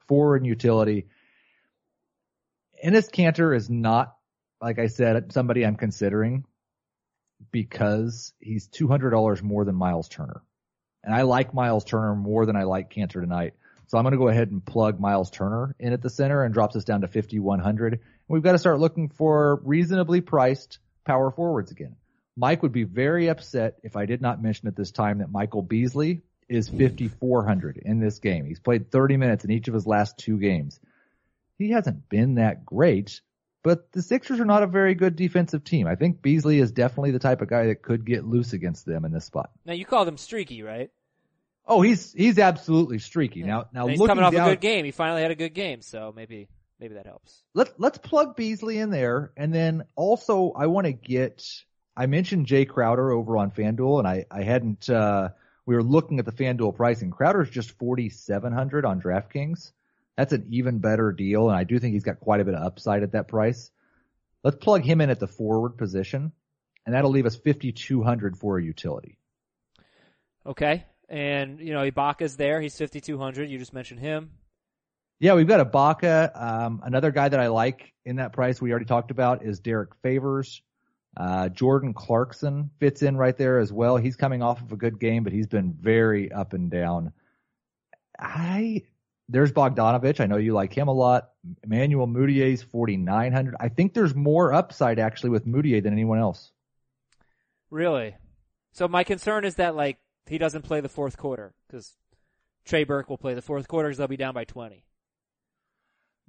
forward 0.08 0.42
and 0.42 0.46
utility. 0.46 1.06
Enes 2.84 3.10
Kanter 3.10 3.54
is 3.54 3.70
not, 3.70 4.16
like 4.60 4.80
I 4.80 4.88
said, 4.88 5.32
somebody 5.32 5.64
I'm 5.64 5.76
considering 5.76 6.44
because 7.50 8.32
he's 8.40 8.68
$200 8.68 9.42
more 9.42 9.64
than 9.64 9.74
Miles 9.74 10.08
Turner. 10.08 10.42
And 11.04 11.14
I 11.14 11.22
like 11.22 11.54
Miles 11.54 11.84
Turner 11.84 12.14
more 12.14 12.46
than 12.46 12.56
I 12.56 12.62
like 12.62 12.92
Kanter 12.92 13.20
tonight. 13.20 13.54
So 13.88 13.98
I'm 13.98 14.04
going 14.04 14.12
to 14.12 14.18
go 14.18 14.28
ahead 14.28 14.50
and 14.50 14.64
plug 14.64 15.00
Miles 15.00 15.30
Turner 15.30 15.74
in 15.78 15.92
at 15.92 16.00
the 16.00 16.10
center 16.10 16.44
and 16.44 16.54
drops 16.54 16.76
us 16.76 16.84
down 16.84 17.02
to 17.02 17.08
5,100. 17.08 18.00
We've 18.28 18.42
got 18.42 18.52
to 18.52 18.58
start 18.58 18.78
looking 18.78 19.08
for 19.08 19.60
reasonably 19.64 20.20
priced 20.20 20.78
power 21.04 21.30
forwards 21.30 21.70
again. 21.72 21.96
Mike 22.36 22.62
would 22.62 22.72
be 22.72 22.84
very 22.84 23.28
upset 23.28 23.78
if 23.82 23.96
I 23.96 24.06
did 24.06 24.22
not 24.22 24.42
mention 24.42 24.68
at 24.68 24.76
this 24.76 24.90
time 24.90 25.18
that 25.18 25.30
Michael 25.30 25.62
Beasley 25.62 26.22
is 26.48 26.68
5,400 26.68 27.76
in 27.76 28.00
this 28.00 28.18
game. 28.18 28.46
He's 28.46 28.60
played 28.60 28.90
30 28.90 29.16
minutes 29.16 29.44
in 29.44 29.50
each 29.50 29.68
of 29.68 29.74
his 29.74 29.86
last 29.86 30.16
two 30.18 30.38
games. 30.38 30.80
He 31.58 31.70
hasn't 31.70 32.08
been 32.08 32.36
that 32.36 32.64
great, 32.64 33.20
but 33.62 33.90
the 33.92 34.02
Sixers 34.02 34.40
are 34.40 34.44
not 34.44 34.62
a 34.62 34.66
very 34.66 34.94
good 34.94 35.16
defensive 35.16 35.64
team. 35.64 35.86
I 35.86 35.94
think 35.94 36.22
Beasley 36.22 36.58
is 36.58 36.72
definitely 36.72 37.12
the 37.12 37.18
type 37.18 37.42
of 37.42 37.48
guy 37.48 37.66
that 37.66 37.82
could 37.82 38.04
get 38.04 38.24
loose 38.24 38.52
against 38.52 38.86
them 38.86 39.04
in 39.04 39.12
this 39.12 39.24
spot. 39.24 39.50
Now 39.64 39.72
you 39.72 39.84
call 39.84 40.04
them 40.04 40.16
streaky, 40.16 40.62
right? 40.62 40.90
Oh, 41.66 41.80
he's 41.80 42.12
he's 42.12 42.38
absolutely 42.38 42.98
streaky. 42.98 43.40
Yeah. 43.40 43.46
Now 43.46 43.68
now 43.72 43.82
and 43.82 43.92
he's 43.92 44.06
coming 44.06 44.24
off 44.24 44.32
down, 44.32 44.48
a 44.48 44.52
good 44.52 44.60
game. 44.60 44.84
He 44.84 44.90
finally 44.90 45.22
had 45.22 45.30
a 45.30 45.36
good 45.36 45.54
game, 45.54 45.80
so 45.80 46.12
maybe 46.14 46.48
maybe 46.80 46.94
that 46.94 47.06
helps. 47.06 47.42
Let's 47.54 47.72
let's 47.78 47.98
plug 47.98 48.36
Beasley 48.36 48.78
in 48.78 48.90
there, 48.90 49.32
and 49.36 49.54
then 49.54 49.84
also 49.94 50.52
I 50.56 50.66
want 50.66 50.86
to 50.86 50.92
get. 50.92 51.46
I 51.96 52.06
mentioned 52.06 52.46
Jae 52.46 52.68
Crowder 52.68 53.12
over 53.12 53.36
on 53.36 53.50
FanDuel, 53.50 53.98
and 54.00 54.08
I 54.08 54.24
I 54.30 54.42
hadn't. 54.42 54.88
uh 54.90 55.28
We 55.64 55.76
were 55.76 55.82
looking 55.84 56.18
at 56.18 56.24
the 56.24 56.32
FanDuel 56.32 56.74
pricing. 56.74 57.12
Crowder's 57.12 57.48
just 57.50 57.70
forty 57.78 58.08
seven 58.08 58.52
hundred 58.52 58.84
on 58.84 59.00
DraftKings. 59.00 59.70
That's 60.22 60.34
an 60.34 60.46
even 60.50 60.78
better 60.78 61.10
deal, 61.10 61.48
and 61.48 61.58
I 61.58 61.64
do 61.64 61.80
think 61.80 61.94
he's 61.94 62.04
got 62.04 62.20
quite 62.20 62.40
a 62.40 62.44
bit 62.44 62.54
of 62.54 62.62
upside 62.62 63.02
at 63.02 63.10
that 63.10 63.26
price. 63.26 63.72
Let's 64.44 64.56
plug 64.56 64.84
him 64.84 65.00
in 65.00 65.10
at 65.10 65.18
the 65.18 65.26
forward 65.26 65.76
position, 65.76 66.30
and 66.86 66.94
that'll 66.94 67.10
leave 67.10 67.26
us 67.26 67.34
5,200 67.34 68.36
for 68.36 68.56
a 68.56 68.62
utility. 68.62 69.18
Okay. 70.46 70.84
And, 71.08 71.58
you 71.58 71.72
know, 71.72 71.80
Ibaka's 71.80 72.36
there. 72.36 72.60
He's 72.60 72.78
5,200. 72.78 73.50
You 73.50 73.58
just 73.58 73.72
mentioned 73.72 73.98
him. 73.98 74.30
Yeah, 75.18 75.34
we've 75.34 75.48
got 75.48 75.72
Ibaka. 75.72 76.40
Um, 76.40 76.82
another 76.84 77.10
guy 77.10 77.28
that 77.28 77.40
I 77.40 77.48
like 77.48 77.92
in 78.04 78.14
that 78.16 78.32
price 78.32 78.60
we 78.60 78.70
already 78.70 78.86
talked 78.86 79.10
about 79.10 79.44
is 79.44 79.58
Derrick 79.58 79.90
Favors. 80.04 80.62
Uh, 81.16 81.48
Jordan 81.48 81.94
Clarkson 81.94 82.70
fits 82.78 83.02
in 83.02 83.16
right 83.16 83.36
there 83.36 83.58
as 83.58 83.72
well. 83.72 83.96
He's 83.96 84.14
coming 84.14 84.40
off 84.40 84.62
of 84.62 84.70
a 84.70 84.76
good 84.76 85.00
game, 85.00 85.24
but 85.24 85.32
he's 85.32 85.48
been 85.48 85.72
very 85.72 86.30
up 86.30 86.52
and 86.52 86.70
down. 86.70 87.12
I, 88.16 88.82
there's 89.32 89.50
Bogdanovic. 89.52 90.20
I 90.20 90.26
know 90.26 90.36
you 90.36 90.52
like 90.52 90.72
him 90.72 90.88
a 90.88 90.92
lot. 90.92 91.30
Emmanuel 91.64 92.06
Mudiay's 92.06 92.62
4,900. 92.62 93.56
I 93.58 93.68
think 93.68 93.94
there's 93.94 94.14
more 94.14 94.52
upside 94.52 94.98
actually 94.98 95.30
with 95.30 95.46
Mudiay 95.46 95.82
than 95.82 95.92
anyone 95.92 96.18
else. 96.18 96.52
Really? 97.70 98.14
So 98.72 98.86
my 98.88 99.04
concern 99.04 99.44
is 99.44 99.56
that 99.56 99.74
like 99.74 99.98
he 100.26 100.38
doesn't 100.38 100.62
play 100.62 100.80
the 100.80 100.88
fourth 100.88 101.16
quarter 101.16 101.54
because 101.66 101.92
Trey 102.64 102.84
Burke 102.84 103.08
will 103.10 103.18
play 103.18 103.34
the 103.34 103.42
fourth 103.42 103.66
quarter 103.68 103.88
because 103.88 103.98
they'll 103.98 104.06
be 104.08 104.16
down 104.16 104.34
by 104.34 104.44
20. 104.44 104.84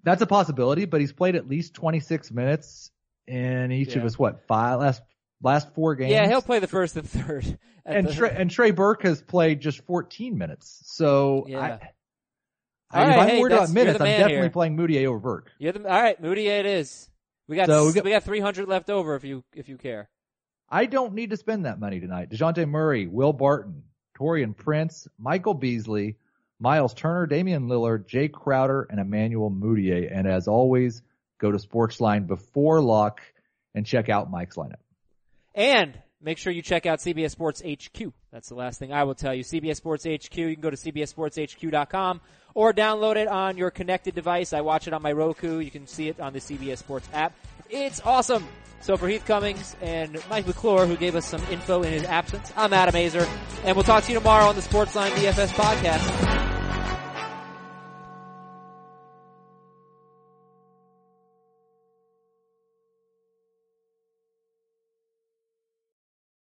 That's 0.03 0.21
a 0.21 0.25
possibility, 0.27 0.85
but 0.85 0.99
he's 0.99 1.13
played 1.13 1.35
at 1.35 1.47
least 1.47 1.73
26 1.75 2.31
minutes 2.31 2.91
in 3.27 3.71
each 3.71 3.91
Yeah. 3.91 3.99
of 3.99 4.03
his 4.03 4.17
what 4.19 4.45
five 4.47 4.79
last 4.79 5.01
last 5.41 5.73
four 5.75 5.95
games. 5.95 6.11
Yeah, 6.11 6.27
he'll 6.27 6.41
play 6.41 6.59
the 6.59 6.67
first 6.67 6.95
and 6.97 7.07
third. 7.07 7.57
and 7.85 8.07
the- 8.07 8.13
Trey, 8.13 8.33
and 8.35 8.49
Trey 8.49 8.71
Burke 8.71 9.03
has 9.03 9.21
played 9.21 9.59
just 9.61 9.81
14 9.85 10.37
minutes. 10.37 10.81
So 10.85 11.45
Yeah. 11.47 11.59
I, 11.59 11.89
All 12.93 13.01
I, 13.01 13.05
right, 13.07 13.13
if 13.15 13.19
I'm 13.21 13.27
hey, 13.29 13.39
worried 13.41 13.51
about 13.53 13.69
minutes, 13.71 13.99
I'm 13.99 14.05
definitely 14.07 14.35
here. 14.35 14.49
playing 14.49 14.77
Mudiay 14.77 15.05
over 15.07 15.19
Burke. 15.19 15.51
You're 15.59 15.71
the, 15.71 15.79
all 15.89 16.01
right, 16.01 16.21
Mudiay, 16.21 16.59
it 16.59 16.65
is. 16.65 17.09
We 17.47 17.55
got, 17.55 17.67
So 17.67 17.83
we 17.85 17.87
we 17.91 17.93
got- 17.93 18.09
got 18.09 18.23
300 18.23 18.67
left 18.67 18.89
over 18.89 19.15
if 19.15 19.23
you 19.23 19.43
if 19.53 19.67
you 19.69 19.77
care. 19.77 20.09
I 20.69 20.85
don't 20.85 21.13
need 21.13 21.29
to 21.31 21.37
spend 21.37 21.65
that 21.65 21.79
money 21.79 21.99
tonight. 21.99 22.29
Dejounte 22.31 22.67
Murray, 22.67 23.05
Will 23.07 23.33
Barton, 23.33 23.83
Taurean 24.17 24.55
Prince, 24.55 25.07
Michael 25.19 25.53
Beasley, 25.53 26.17
Myles 26.59 26.93
Turner, 26.93 27.25
Damian 27.27 27.67
Lillard, 27.67 28.07
Jae 28.07 28.31
Crowder, 28.31 28.87
and 28.89 28.99
Emmanuel 28.99 29.51
Mudiay. 29.51 30.09
And 30.11 30.27
as 30.27 30.47
always, 30.47 31.01
go 31.39 31.51
to 31.51 31.57
Sportsline 31.57 32.25
before 32.27 32.81
lock 32.81 33.21
and 33.75 33.85
check 33.85 34.09
out 34.09 34.31
Mike's 34.31 34.55
lineup. 34.55 34.75
And 35.53 35.99
make 36.21 36.37
sure 36.37 36.51
you 36.53 36.61
check 36.61 36.85
out 36.85 36.99
CBS 36.99 37.31
Sports 37.31 37.61
HQ. 37.61 38.13
That's 38.33 38.49
the 38.49 38.55
last 38.55 38.79
thing 38.79 38.91
I 38.91 39.03
will 39.03 39.13
tell 39.13 39.33
you. 39.35 39.43
CBS 39.43 39.75
Sports 39.75 40.05
HQ. 40.05 40.35
You 40.35 40.55
can 40.55 40.61
go 40.61 40.71
to 40.71 40.75
cbssportshq.com 40.75 42.19
or 42.55 42.73
download 42.73 43.15
it 43.15 43.27
on 43.27 43.57
your 43.57 43.69
connected 43.69 44.15
device. 44.15 44.53
I 44.53 44.61
watch 44.61 44.87
it 44.87 44.93
on 44.93 45.03
my 45.03 45.11
Roku. 45.11 45.59
You 45.59 45.69
can 45.69 45.85
see 45.85 46.07
it 46.09 46.19
on 46.19 46.33
the 46.33 46.39
CBS 46.39 46.79
Sports 46.79 47.07
app. 47.13 47.33
It's 47.69 48.01
awesome. 48.01 48.47
So 48.81 48.97
for 48.97 49.07
Heath 49.07 49.23
Cummings 49.25 49.75
and 49.81 50.19
Mike 50.31 50.47
McClure, 50.47 50.87
who 50.87 50.97
gave 50.97 51.15
us 51.15 51.27
some 51.27 51.43
info 51.51 51.83
in 51.83 51.93
his 51.93 52.03
absence, 52.05 52.51
I'm 52.57 52.73
Adam 52.73 52.95
Aizer, 52.95 53.29
and 53.63 53.75
we'll 53.77 53.83
talk 53.85 54.03
to 54.05 54.11
you 54.11 54.17
tomorrow 54.17 54.45
on 54.45 54.55
the 54.55 54.61
Sportsline 54.61 55.11
DFS 55.11 55.49
podcast. 55.49 56.52